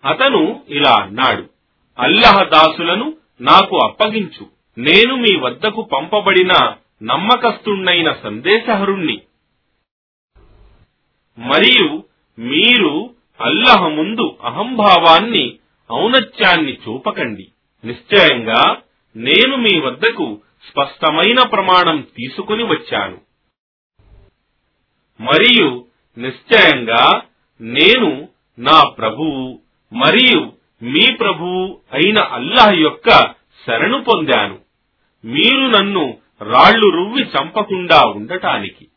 [0.05, 1.49] అతను ఇలా అన్నాడు
[1.99, 4.47] అల్లహ దాసులను నాకు అప్పగించు.
[4.77, 6.51] నేను మీ వద్దకు పంపబడిన
[7.03, 9.21] నమ్మకస్తుండైన సందేశహరుణ్ణి.
[11.37, 12.03] మరియు
[12.39, 15.59] మీరు అల్లహ ముందు అహంభావాన్ని
[15.91, 17.47] ఔనత్యాన్ని చూపకండి.
[17.85, 18.81] నిశ్చయంగా
[19.15, 20.41] నేను మీ వద్దకు
[20.71, 23.21] స్పష్టమైన ప్రమాణం తీసుకుని వచ్చాను.
[25.21, 25.85] మరియు
[26.17, 27.21] నిశ్చయంగా
[27.61, 28.29] నేను
[28.59, 29.64] నా ప్రభువు
[29.95, 33.09] మరియు మీ ప్రభువు అయిన అల్లాహ్ యొక్క
[33.65, 34.59] శరణు పొందాను.
[35.25, 38.87] మీరు నన్ను రాళ్ళు రువ్వి చంపకుండా ఉండటానికి.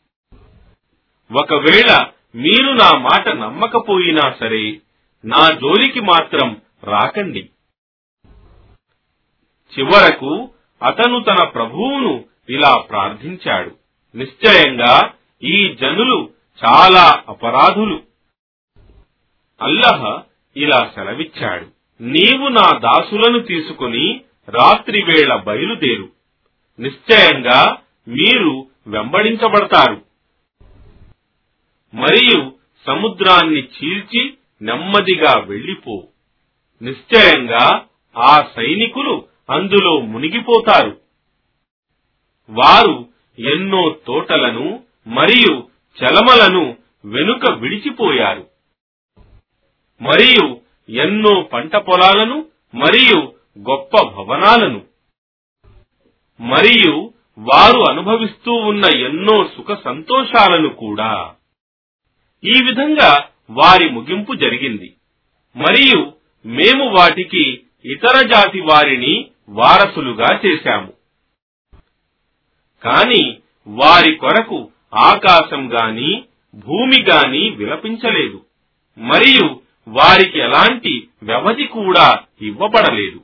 [1.31, 4.79] ఒకవేళ మీరు నా మాట నమ్మకపోయినా సరే
[5.25, 7.49] నా జోలికి మాత్రం రాకండి.
[9.79, 10.49] చివరకు
[10.83, 13.75] అతను తన ప్రభువును ఇలా ప్రార్థించాడు.
[14.15, 16.29] నిశ్చయంగా ఈ జనులు
[16.65, 18.03] చాలా అపరాధులు.
[19.61, 20.28] అల్లహ
[20.59, 21.65] ఇలా సెలవిచ్చాడు.
[22.01, 26.09] నీవు నా దాసులను తీసుకుని రాత్రివేళ బయలుదేరు.
[26.79, 30.01] నిశ్చయంగా మీరు వెంబడించబడతారు.
[31.93, 32.53] మరియు
[32.87, 36.03] సముద్రాన్ని చీల్చి నెమ్మదిగా వెళ్ళిపో
[36.81, 37.85] నిశ్చయంగా
[38.17, 40.97] ఆ సైనికులు అందులో మునిగిపోతారు.
[42.49, 45.67] వారు ఎన్నో తోటలను మరియు
[46.03, 48.48] చలమలను వెనుక విడిచిపోయారు.
[50.01, 52.45] మరియు ఎన్నో పంట పొలాలను
[52.75, 54.81] మరియు గొప్ప భవనాలను.
[56.41, 61.33] మరియు వారు అనుభవిస్తూ ఉన్న ఎన్నో సుఖ సంతోషాలను కూడా.
[62.43, 64.95] ఈ విధంగా వారి ముగింపు జరిగింది.
[65.55, 66.13] మరియు
[66.45, 70.93] మేము వాటికి ఇతర జాతి వారిని వారసులుగా చేశాము.
[72.83, 73.37] కాని
[73.67, 76.23] వారి కొరకు ఆకాశం గాని
[76.55, 78.45] భూమి గాని విలపించలేదు.
[78.97, 83.23] మరియు వారికి ఎలాంటి వ్యవధి కూడా ఇవ్వబడలేదు.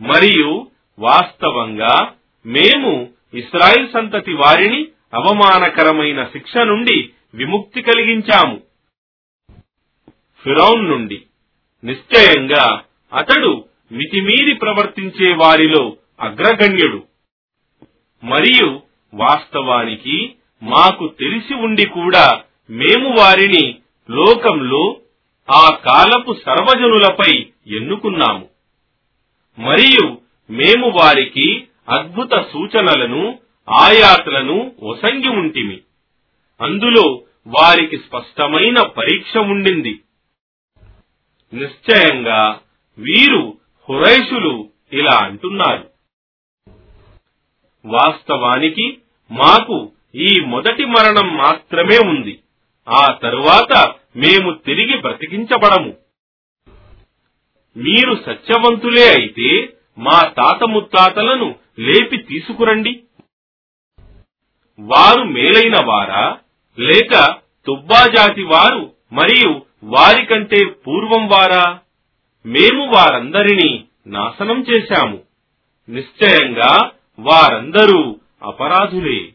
[0.00, 2.14] మరియు వాస్తవంగా
[2.46, 8.60] మేము ఇస్రాయిల్ సంతతి వారిని అవమానకరమైన శిక్ష నుండి విముక్తి కలిగించాము.
[10.42, 11.22] ఫిరౌన్ నుండి.
[11.84, 17.02] నిశ్చయంగా అతడు మితిమీరి ప్రవర్తించే వారిలో అగ్రగణ్యుడు.
[18.24, 18.80] మరియు
[19.14, 23.78] వాస్తవానికి మాకు తెలిసి ఉండి కూడా మేము వారిని
[24.10, 25.00] లోకంలో
[25.50, 28.48] ఆ కాలపు సర్వజనులపై ఎన్నుకున్నాము.
[29.58, 30.18] మరియు
[30.50, 33.38] మేము వారికి అద్భుత సూచనలను
[33.70, 35.80] ఆయాతలను ఒసంగి ఉంటిమి.
[36.60, 40.00] అందులో వారికి స్పష్టమైన పరీక్ష ఉండింది.
[41.54, 42.60] నిశ్చయంగా
[42.98, 45.90] వీరు హురైషులు ఇలా అంటున్నారు.
[47.84, 48.98] వాస్తవానికి
[49.30, 52.38] మాకు ఈ మొదటి మరణం మాత్రమే ఉంది.
[52.88, 55.96] ఆ తరువాత మేము తిరిగి బ్రతికించబడము.
[57.76, 63.02] మీరు సత్యవంతులే అయితే మా తాత ముత్తాతలను లేపి తీసుకురండి.
[64.80, 66.38] వారు మేలైన వారా?
[66.78, 71.80] లేక తుబ్బాజాతి వారు మరియు వారికంటే పూర్వం వారా?
[72.46, 75.22] మేము వారందరినీ నాశనం చేశాము.
[75.88, 79.32] నిశ్చయంగా వారందరూ అపరాధులే.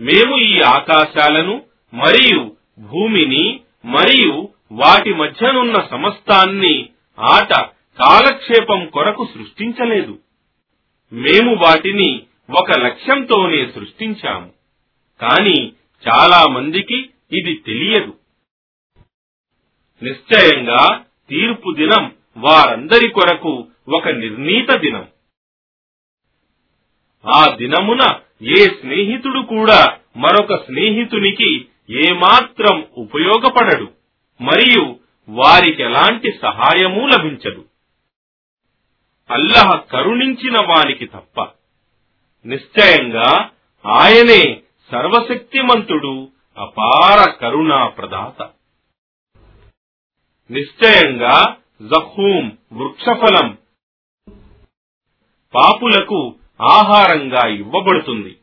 [0.00, 1.62] మేము ఈ ఆకాశాలను
[1.94, 7.52] మరియు భూమిని మరియు వాటి మధ్యనున్న సమస్తాన్ని ఆట
[7.98, 10.18] కాలక్షేపం కొరకు సృష్టించలేదు.
[11.12, 14.52] మేము వాటిని ఒక లక్ష్యంతోనే సృష్టించాము.
[15.20, 15.72] కాని
[16.08, 18.14] చాలా మందికి ఇది తెలియదు.
[20.02, 25.08] నిశ్చయంగా తీర్పు దినం వారందరి కొరకు ఒక నిర్ణీత దినం.
[27.34, 33.92] ఆ దినమున ఏ స్నేహితుడు కూడా మరొక స్నేహితునికి ఏమాత్రం ఉపయోగపడడు
[34.40, 37.64] మరియు వారికి ఎలాంటి సహాయము లభించదు.
[39.30, 41.42] అల్లహ కరుణించిన వానికి తప్ప.
[42.46, 43.50] నిశ్చయంగా
[43.86, 44.60] ఆయనే
[44.90, 48.50] సర్వశక్తిమంతుడు అపార కరుణా ప్రదాత
[50.50, 53.58] నిశ్చయంగా జహూం వృక్షఫలం
[55.54, 58.38] పాపులకు ఆహారంగా ఇవ్వబడుతుంది.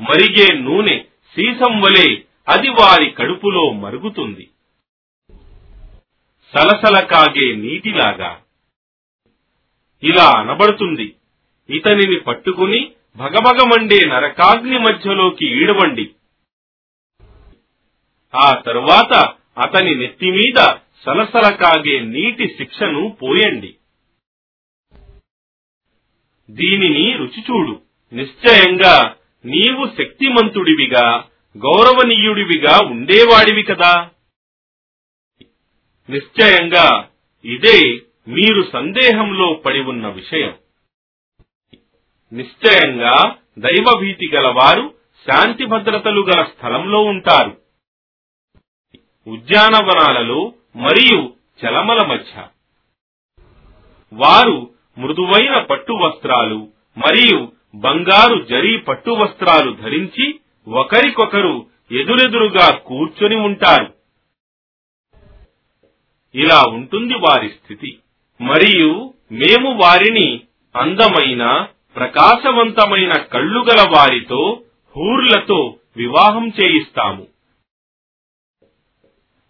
[0.00, 1.04] మరిగే నూనె
[1.36, 4.50] సీసం వలె అది వారి కడుపులో మరుగుతుంది.
[6.54, 8.42] సలసల కాగే నీటిలాగా
[10.02, 11.16] ఇలా అనబడుతుంది.
[11.70, 16.14] ఇతనిని పట్టుకుని భగభగమండే నరకాగ్ని మధ్యలోకి ఈడవండి.
[18.34, 20.66] ఆ తరువాత అతని నెత్తి మీద
[21.04, 23.76] సలసల కాగే నీటి శిక్షను పోయండి.
[26.50, 27.82] దీనిని రుచి చూడు.
[28.12, 29.16] నిశ్చయంగా
[29.46, 31.24] నీవు శక్తిమంతుడివిగా
[31.58, 34.10] గౌరవనీయుడివిగా ఉండేవాడివి కదా.
[36.10, 37.08] నిశ్చయంగా
[37.44, 40.58] ఇదే మీరు సందేహంలో పడి ఉన్న విషయం.
[42.32, 44.94] నిశ్చయంగా దైవభీతి గలవారు
[45.28, 47.60] శాంతి భద్రతలు గల స్థలంలో ఉంటారు.
[49.26, 51.34] ఉద్యానవనాలలో మరియు
[51.64, 52.48] చలమల మధ్య.
[54.12, 63.94] వారు మృదువైన పట్టు వస్త్రాలు మరియు బంగారు జరీ పట్టు వస్త్రాలు ధరించి ఒకరికొకరు ఎదురెదురుగా కూర్చొని ఉంటారు.
[66.34, 67.98] ఇలా ఉంటుంది వారి స్థితి.
[68.40, 70.40] మరియు మేము వారిని
[70.76, 74.62] అందమైన ప్రకాశవంతమైన కళ్ళు గల వారితో
[74.96, 77.26] హూర్లతో వివాహం చేయిస్తాము.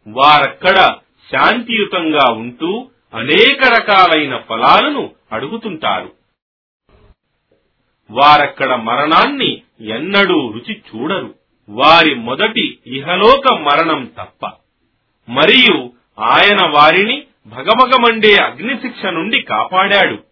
[0.09, 0.77] వారక్కడ
[1.33, 6.26] శాంతియుతంగా ఉంటూ అనేక రకాలైన ఫలాలను అడుగుతుంటారు.
[8.11, 11.35] వారక్కడ మరణాన్ని ఎన్నడూ రుచి చూడరు.
[11.69, 14.47] వారి మొదటి ఇహలోక మరణం తప్ప.
[15.29, 20.23] మరియు ఆయన వారిని భగభగమండే అగ్నిశిక్ష నుండి కాపాడాడు.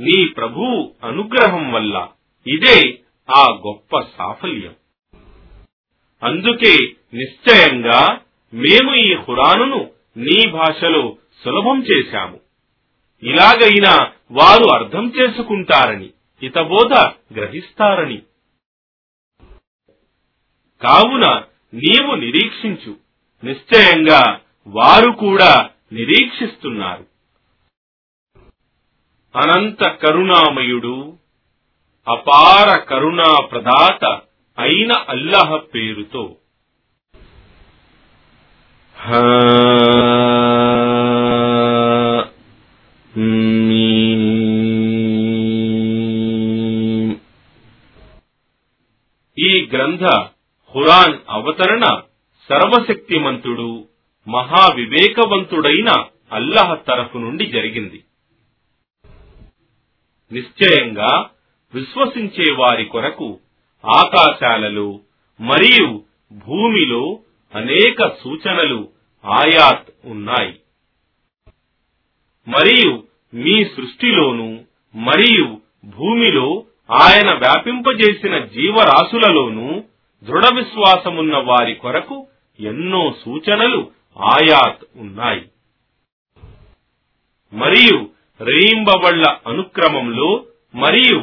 [0.00, 2.08] నీ ప్రభువు అనుగ్రహం వల్ల
[2.46, 2.98] ఇదే
[3.30, 4.74] ఆ గొప్ప సాఫల్యం.
[6.22, 6.76] అందుకే
[7.14, 8.20] నిశ్చయంగా
[8.54, 12.40] మేము ఈ హురాను నీ భాషలో సులభం చేశాము.
[13.22, 16.10] ఇలాగైనా వారు అర్థం చేసుకుంటారని
[16.42, 16.92] హితబోధ
[17.34, 18.22] గ్రహిస్తారని.
[20.82, 21.42] కావున
[21.74, 22.96] నీవు నిరీక్షించు.
[23.44, 27.06] నిశ్చయంగా వారు కూడా నిరీక్షిస్తున్నారు.
[29.36, 31.18] అనంత కరుణామయుడు
[32.08, 34.04] అపార కరుణా ప్రదాత
[34.58, 36.36] అయిన అల్లహ పేరుతో.
[38.96, 40.27] హా
[49.72, 50.04] గ్రంథ
[50.74, 52.00] హురాన్ అవతరణ
[52.48, 53.88] సర్వశక్తిమంతుడు
[54.28, 58.04] మహావివేకవంతుడైన అల్లహ తరఫు నుండి జరిగింది.
[60.32, 61.30] నిశ్చయంగా
[61.74, 63.40] విశ్వసించే వారి కొరకు
[63.84, 65.00] ఆకాశాలలో
[65.40, 67.18] మరియు భూమిలో
[67.54, 68.88] అనేక సూచనలు
[69.24, 70.60] ఆయాత్ ఉన్నాయి.
[72.48, 73.04] మరియు
[73.34, 74.64] మీ సృష్టిలోను
[74.94, 79.68] మరియు భూమిలో ఆయన వ్యాపింపజేసిన జీవరాశులలోనూ
[80.24, 82.16] దృఢ విశ్వాసమున్న వారి కొరకు
[82.58, 83.80] ఎన్నో సూచనలు
[84.16, 85.44] ఆయాత్ ఉన్నాయి.
[87.52, 87.98] మరియు
[88.40, 90.30] రేయింబవళ్ళ అనుక్రమంలో
[90.74, 91.20] మరియు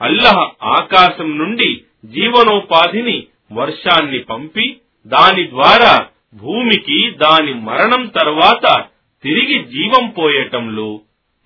[0.00, 1.70] అల్లహ ఆకాశం నుండి
[2.04, 3.16] జీవనోపాధిని
[3.52, 4.66] వర్షాన్ని పంపి
[5.06, 5.92] దాని ద్వారా
[6.34, 8.66] భూమికి దాని మరణం తర్వాత
[9.24, 10.88] తిరిగి జీవం పోయటంలో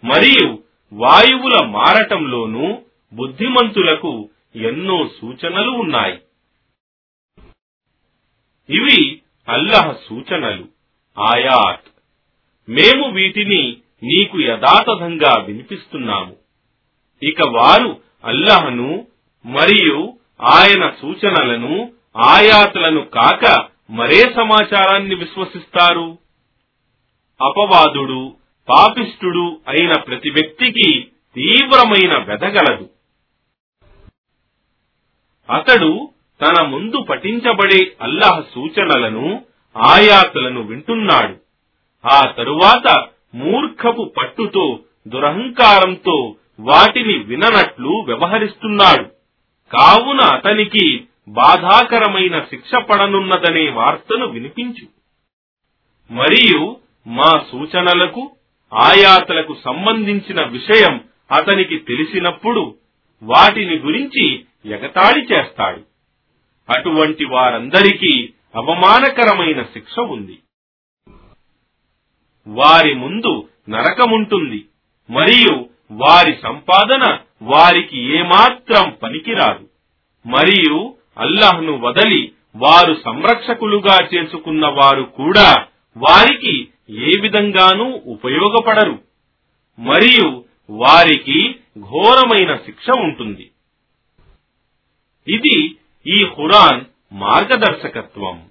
[0.03, 0.46] మరియు
[0.92, 2.66] వాయువుల మారటంలోనూ
[3.12, 6.18] బుద్ధిమంతులకు ఎన్నో సూచనలు ఉన్నాయి.
[8.70, 10.68] ఇవి అల్లహ సూచనలు
[11.18, 11.86] ఆయాత్.
[12.70, 16.36] మేము వీటిని నీకు యథాతథంగా వినిపిస్తున్నాము.
[17.22, 19.06] ఇక వారు అల్లహను
[19.46, 26.18] మరియు ఆయన సూచనలను ఆయాతులను కాక మరే సమాచారాన్ని విశ్వసిస్తారు?
[27.40, 28.36] అపవాదుడు
[28.68, 31.00] పాపిష్టుడు అయిన ప్రతి వ్యక్తికి
[31.34, 32.90] తీవ్రమైన వెదగలదు.
[35.51, 36.11] అతడు
[36.43, 39.45] తన ముందు పఠించబడే అల్లాహ్ సూచనలను
[39.76, 41.36] ఆయాతులను వింటున్నాడు.
[42.07, 44.78] ఆ తరువాత మూర్ఖపు పట్టుతో
[45.09, 49.05] దురహంకారంతో వాటిని విననట్లు వ్యవహరిస్తున్నాడు.
[49.76, 54.86] కావున అతనికి బాధాకరమైన శిక్ష పడనున్నదనే వార్తను వినిపించు.
[56.12, 56.76] మరియు
[57.07, 58.30] మా సూచనలకు
[58.74, 61.01] ఆయాతలకు సంబంధించిన విషయం
[61.32, 62.74] అతనికి తెలిసినప్పుడు
[63.22, 65.82] వాటిని గురించి ఎగతాళి చేస్తాడు.
[66.78, 70.38] అటువంటి వారందరికీ అవమానకరమైన శిక్ష ఉంది.
[72.46, 74.64] వారి ముందు నరకముంటుంది.
[75.10, 79.68] మరియు వారి సంపాదన వారికి ఏమాత్రం పనికిరాదు.
[80.28, 85.66] మరియు అల్లాహ్ను వదలి వారు సంరక్షకులుగా చేసుకున్న వారు కూడా
[85.96, 88.98] వారికి ఏ విధంగానూ ఉపయోగపడరు.
[89.78, 93.50] మరియు వారికి ఘోరమైన శిక్ష ఉంటుంది.
[95.28, 98.48] ఇది ఈ ఖురాన్ మార్గదర్శకత్వం.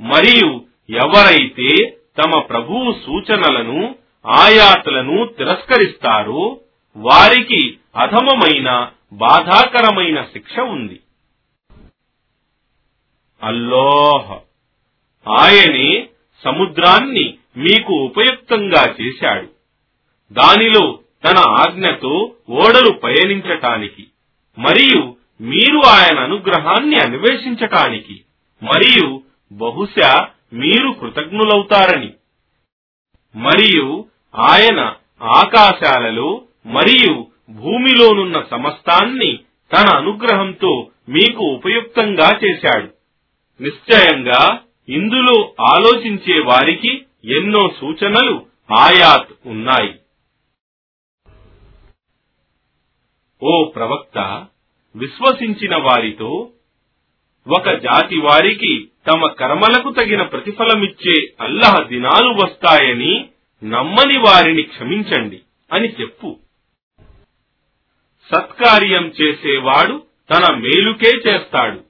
[0.00, 3.94] మరియు ఎవరైతే తమ ప్రభువు సూచనలను
[4.26, 6.60] ఆయాతలను తిరస్కరిస్తారో
[6.96, 11.00] వారికి అధమమైన బాధాకరమైన శిక్ష ఉంది.
[13.42, 14.38] అల్లోహ్!
[15.28, 16.08] ఆయనే
[16.44, 19.48] సముద్రాన్ని మీకు ఉపయుక్తంగా చేశాడు.
[20.32, 24.06] దానిలో తన ఆజ్ఞతో ఓడలు పయనించటానికి
[24.58, 28.20] మరియు మీరు ఆయన అనుగ్రహాన్ని అన్వేషించటానికి
[28.62, 32.12] మరియు బహుశా మీరు కృతజ్ఞులవుతారని.
[33.36, 34.04] మరియు
[34.34, 39.38] ఆయన ఆకాశాలలో మరియు భూమిలోనున్న సమస్తాన్ని
[39.72, 42.88] తన అనుగ్రహంతో మీకు ఉపయుక్తంగా చేశాడు.
[43.62, 44.58] నిశ్చయంగా
[44.88, 49.94] ఇందులో ఆలోచించే వారికి ఎన్నో సూచనలు ఆయాత్ ఉన్నాయి.
[53.42, 54.46] ఓ ప్రవక్త
[54.96, 56.50] విశ్వసించిన వారితో
[57.48, 63.28] ఒక జాతి వారికి తమ కర్మలకు తగిన ప్రతిఫలమిచ్చే అల్లహ దినాలు వస్తాయని
[63.64, 65.40] నమ్మని వారిని క్షమించండి
[65.72, 66.38] అని చెప్పు.
[68.34, 71.84] సత్కార్యం చేసేవాడు తన మేలుకే చేస్తాడు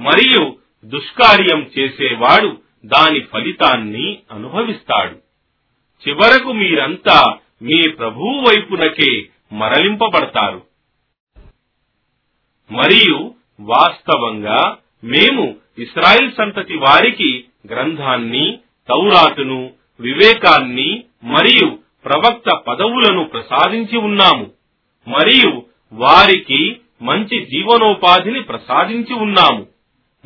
[0.00, 5.16] మరియు దుష్కార్యం చేసేవాడు దాని ఫలితాన్ని అనుభవిస్తాడు.
[6.08, 10.75] చివరకు మీరంతా మీ ప్రభువు వైపునకే మరలింపబడతారు.
[12.70, 18.58] మరియు వాస్తవంగా మేము ఇస్రాయిల్ సంతతి వారికి గ్రంథాన్ని
[18.88, 24.52] తౌరాతును వివేకాన్ని మరియు ప్రవక్త పదవులను ప్రసాదించి ఉన్నాము.
[25.08, 25.62] మరియు
[25.92, 29.66] వారికి మంచి జీవనోపాధిని ప్రసాదించి ఉన్నాము.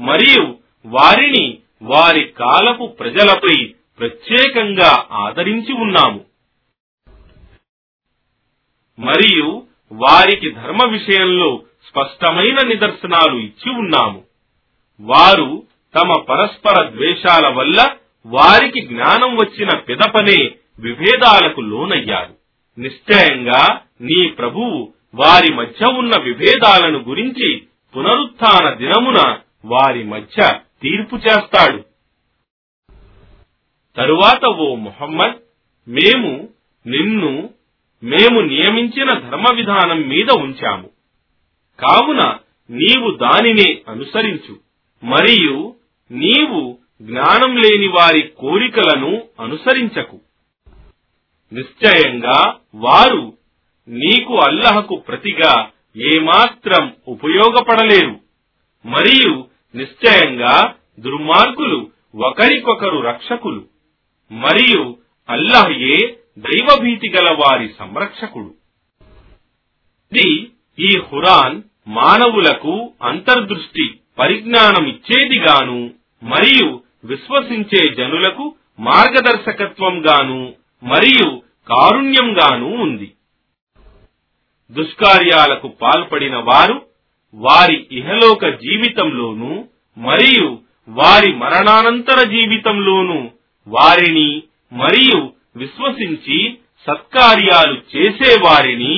[0.01, 3.65] మరియు వారిని వారి కాలపు ప్రజలపై
[3.99, 6.25] ప్రత్యేకంగా ఆదరించి ఉన్నాము.
[8.99, 14.25] మరియు వారికి ధర్మ విషయంలో స్పష్టమైన నిదర్శనాలు ఇచ్చి ఉన్నాము.
[15.01, 15.63] వారు
[15.95, 22.35] తమ పరస్పర ద్వేషాల వల్ల వారికి జ్ఞానం వచ్చిన పిదపనే విభేదాలకు లోనయ్యారు.
[22.81, 27.63] నిశ్చయంగా నీ ప్రభువు వారి మధ్య ఉన్న విభేదాలను గురించి
[27.97, 31.85] పునరుత్న దినమున వారి మధ్య తీర్పు చేస్తాడు.
[33.97, 35.37] తరువాత ఓ మొహమ్మద్
[35.89, 36.49] మేము
[36.87, 37.51] నిన్ను
[38.03, 40.91] మేము నియమించిన ధర్మ విధానం మీద ఉంచాము.
[41.83, 42.39] కావున
[42.71, 44.59] నీవు దానినే అనుసరించు.
[45.05, 45.75] మరియు
[46.11, 50.21] నీవు జ్ఞానం లేని వారి కోరికలను అనుసరించకు.
[51.53, 53.39] నిశ్చయంగా వారు
[53.89, 58.21] నీకు అల్లహకు ప్రతిగా ఏమాత్రం ఉపయోగపడలేరు.
[58.87, 63.65] మరియు నిశ్చయంగా దుర్మార్గులు ఒకరికొకరు రక్షకులు.
[64.33, 64.97] మరియు
[65.29, 68.55] అల్లహయే దైవభీతి గల వారి సంరక్షకుడు.
[70.13, 73.85] ఇది ఈ హురాన్ మానవులకు అంతర్దృష్టి
[74.19, 75.91] పరిజ్ఞానమిచ్చేదిగాను
[76.23, 80.41] మరియు విశ్వసించే జనులకు మార్గదర్శకత్వంగాను
[80.83, 81.29] మరియు
[81.69, 83.09] కారుణ్యంగాను ఉంది.
[84.73, 86.87] దుష్కార్యాలకు పాల్పడిన వారు
[87.35, 89.53] వారి ఇహలోక జీవితంలోనూ
[89.97, 90.47] మరియు
[90.89, 93.19] వారి మరణానంతర జీవితంలోనూ
[93.67, 95.21] వారిని మరియు
[95.57, 96.39] విశ్వసించి
[96.87, 98.95] సత్కార్యాలు చేసేవారిని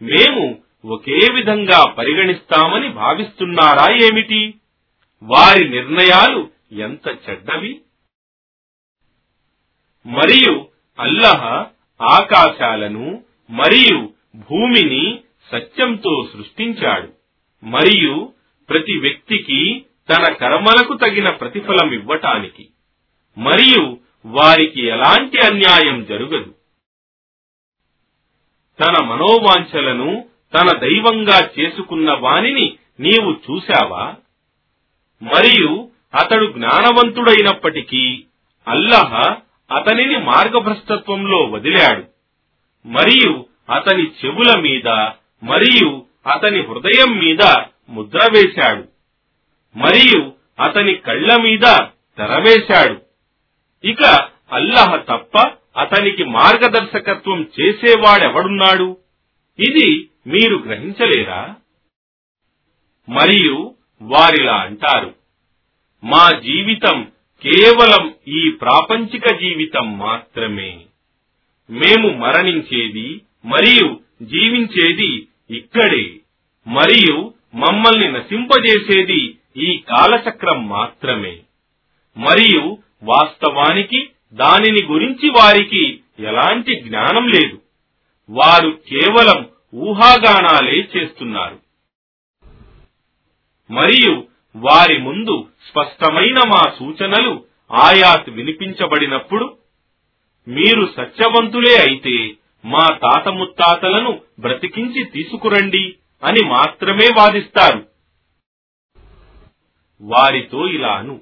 [0.00, 4.54] మేము ఒకే విధంగా పరిగణిస్తామని భావిస్తున్నారా ఏమిటి?
[5.22, 7.80] వారి నిర్ణయాలు ఎంత చెడ్డవి?
[10.06, 10.66] మరియు
[10.98, 11.66] అల్లహ
[12.02, 15.20] ఆకాశాలను మరియు భూమిని
[15.52, 17.12] సత్యంతో సృష్టించాడు.
[17.64, 18.32] మరియు
[18.68, 22.68] ప్రతి వ్యక్తికి తన కర్మలకు తగిన ప్రతిఫలం ఇవ్వటానికి.
[23.38, 26.54] మరియు వారికి ఎలాంటి అన్యాయం జరగదు.
[28.80, 34.14] తన మనోవాంఛలను తన దైవంగా చేసుకున్న వానిని నీవు చూశావా?
[35.22, 38.24] మరియు అతడు జ్ఞానవంతుడైనప్పటికీ
[38.68, 39.36] అల్లహ
[39.72, 42.04] అతనిని మార్గభ్రష్టత్వంలో వదిలాడు.
[42.88, 44.88] మరియు అతని చెవుల మీద
[45.42, 47.42] మరియు అతని హృదయం మీద
[47.88, 48.88] ముద్ర వేశాడు.
[49.78, 51.66] మరియు అతని కళ్ళ మీద
[52.18, 53.02] తెరవేశాడు
[53.84, 54.02] ఇక
[54.52, 58.96] అల్లహ తప్ప అతనికి మార్గదర్శకత్వం చేసేవాడెవడున్నాడు?
[59.58, 61.56] ఇది మీరు గ్రహించలేరా
[63.08, 65.14] మరియు వారిలా అంటారు
[66.04, 67.12] మా జీవితం
[67.42, 70.84] కేవలం ఈ ప్రాపంచిక జీవితం మాత్రమే.
[71.70, 76.20] మేము మరణించేది మరియు జీవించేది ఇక్కడే
[76.66, 81.40] మరియు మమ్మల్ని నశింపజేసేది ఈ కాలచక్రం మాత్రమే.
[82.18, 87.62] మరియు వాస్తవానికి దానిని గురించి వారికి ఎలాంటి జ్ఞానం లేదు.
[88.30, 91.60] వారు కేవలం ఊహాగానాలే చేస్తున్నారు.
[93.70, 99.56] మరియు వారి ముందు స్పష్టమైన మా సూచనలు ఆయాత్ వినిపించబడినప్పుడు
[100.48, 105.94] మీరు సత్యవంతులే అయితే మా తాత ముత్తాతలను బ్రతికించి తీసుకురండి
[106.24, 107.88] అని మాత్రమే వాదిస్తారు.
[110.00, 111.20] వారితో ఇలా అను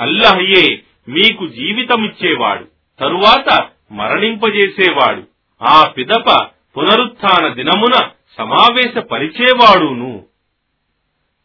[0.00, 2.64] అల్లహయే మీకు జీవితమిచ్చేవాడు
[3.00, 5.28] తరువాత మరణింపజేసేవాడు
[5.62, 10.26] ఆ పిదప పునరుత్న దినమున సమావేశపరిచేవాడును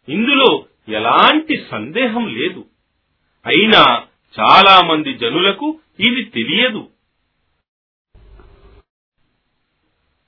[0.09, 2.65] ఇందులో ఎలాంటి సందేహం లేదు.
[3.45, 4.03] అయినా
[4.39, 6.89] చాలా మంది జనులకు ఇది తెలియదు.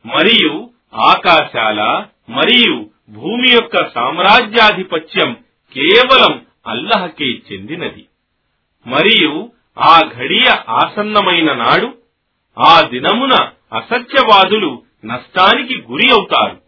[0.06, 5.34] మరియు ఆకాశాల మరియు భూమి యొక్క సామ్రాజ్యాధిపత్యం
[5.74, 8.08] కేవలం అల్లహకే చెందినది.
[8.88, 11.98] మరియు ఆ ఘడియ ఆసన్నమైన నాడు
[12.58, 16.62] ఆ దినమున అసత్యవాదులు నష్టానికి గురి అవుతారు.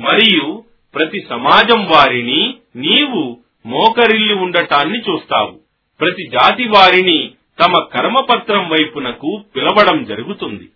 [0.00, 0.64] మరియు
[0.94, 5.60] ప్రతి సమాజం వారిని నీవు మోకరిల్లి ఉండటాన్ని చూస్తావు.
[6.00, 10.70] ప్రతి జాతి వారిని తమ కర్మపత్రం వైపునకు పిలవడం జరుగుతుంది.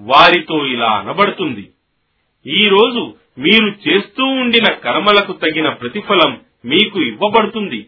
[0.00, 1.70] వారితో ఇలా అనబడుతుంది.
[2.46, 7.86] ఈ రోజు మీరు చేస్తూ ఉండిన కర్మలకు తగిన ప్రతిఫలం మీకు ఇవ్వబడుతుంది.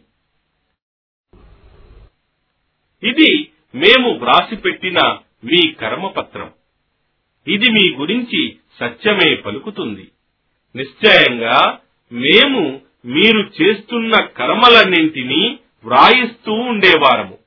[3.03, 4.99] ఇది మేము వ్రాసిపెట్టిన
[5.45, 6.53] మీ కర్మపత్రం.
[7.49, 10.09] ఇది మీ గురించి సత్యమే పలుకుతుంది.
[10.77, 11.79] నిశ్చయంగా
[12.13, 17.39] మేము మీరు చేస్తున్న కర్మలన్నింటినీ వ్రాయిస్తూ ఉండేవారము.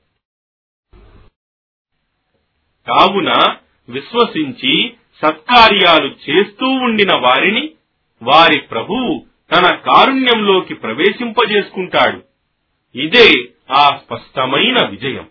[2.86, 3.56] కావున
[3.88, 7.70] విశ్వసించి సత్కార్యాలు చేస్తూ ఉండిన వారిని
[8.22, 12.22] వారి ప్రభువు తన కారుణ్యంలోకి ప్రవేశింపజేసుకుంటాడు.
[12.98, 15.28] ఇదే ఆ స్పష్టమైన విజయం.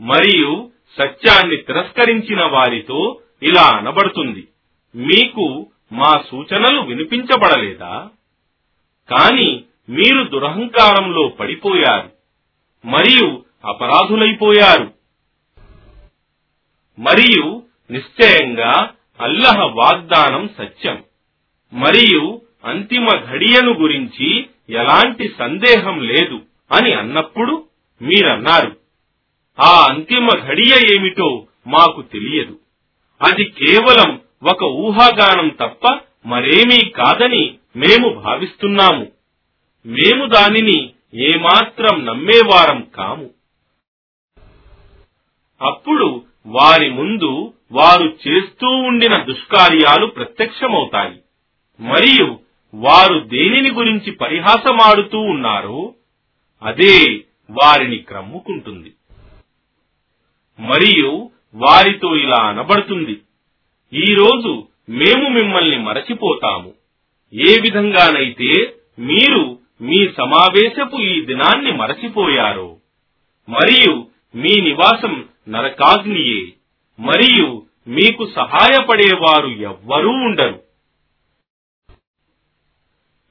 [0.00, 4.48] మరియు సత్యాన్ని తిరస్కరించిన వారితో ఇలా అనబడుతుంది.
[4.94, 8.08] మీకు మా సూచనలు వినిపించబడలేదా?
[9.10, 12.10] కాని మీరు దురహంకారంలో పడిపోయారు
[12.86, 14.94] మరియు అపరాధులైపోయారు.
[16.98, 21.04] మరియు నిశ్చయంగా అల్లహ వాగ్దానం సత్యం.
[21.72, 26.40] మరియు అంతిమ ఘడియను గురించి ఎలాంటి సందేహం లేదు
[26.72, 27.64] అని అన్నప్పుడు
[28.02, 28.79] మీరన్నారు.
[29.60, 32.58] ఆ అంతిమ ఘడియ ఏమిటో మాకు తెలియదు.
[33.22, 39.12] అది కేవలం ఒక ఊహాగానం తప్ప మరేమీ కాదని మేము భావిస్తున్నాము.
[39.86, 43.30] మేము దానిని ఏమాత్రం నమ్మేవారం కాము.
[45.62, 51.18] అప్పుడు వారి ముందు వారు చేస్తూ ఉండిన దుష్కార్యాలు ప్రత్యక్షమవుతాయి.
[51.80, 52.38] మరియు
[52.74, 55.94] వారు దేనిని గురించి పరిహాసమాడుతూ ఉన్నారో
[56.62, 58.92] అదే వారిని క్రమ్ముకుంటుంది.
[60.60, 63.20] మరియు వారితో ఇలా అనబడుతుంది.
[63.92, 66.74] ఈరోజు మేము మిమ్మల్ని మరచిపోతాము.
[67.34, 72.76] ఏ విధంగానైతే మీరు మీ సమావేశపు ఈ దినాన్ని మరచిపోయారో
[73.48, 76.42] మరియు మీ నివాసం నరకాగ్నియే
[77.00, 80.62] మరియు మీకు సహాయపడేవారు ఎవ్వరూ ఉండరు.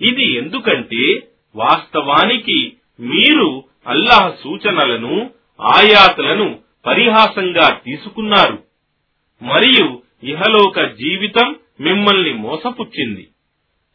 [0.01, 8.63] ఇది ఎందుకంటే వాస్తవానికి మీరు అల్లాహ్ సూచనలను ఆయాతలను పరిహాసంగా తీసుకున్నారు.
[9.41, 13.29] మరియు ఇహలోక జీవితం మిమ్మల్ని మోసపుచ్చింది.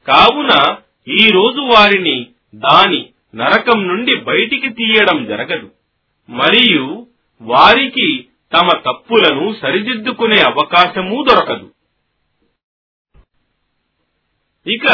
[0.09, 0.76] కావున
[1.09, 5.70] ఈ రోజు వారిని దాని నరకం నుండి బయటికి తీయడం జరగదు.
[6.30, 7.07] మరియు
[7.43, 11.70] వారికి తమ తప్పులను సరిదిద్దుకునే అవకాశమూ దొరకదు.
[14.66, 14.87] ఇక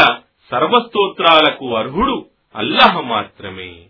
[0.51, 2.27] సర్వస్తోత్రాలకు అర్హుడు
[2.57, 3.87] అల్లహ మాత్రమే.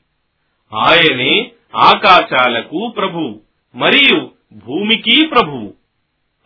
[0.73, 3.43] ఆయనే ఆకాశాలకు ప్రభువు
[3.75, 5.75] మరియు భూమికి ప్రభువు.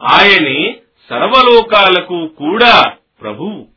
[0.03, 3.69] ఆయనే సర్వలోకాలకు కూడా ప్రభువు.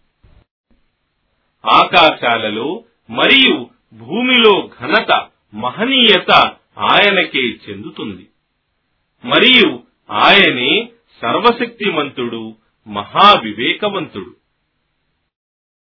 [1.68, 6.32] ఆకాశాలలో మరియు భూమిలో ఘనత మహనీయత
[6.78, 8.28] ఆయనకే చెందుతుంది.
[9.26, 10.90] మరియు ఆయనే
[11.22, 12.56] సర్వశక్తిమంతుడు
[12.88, 14.47] మహావివేకవంతుడు.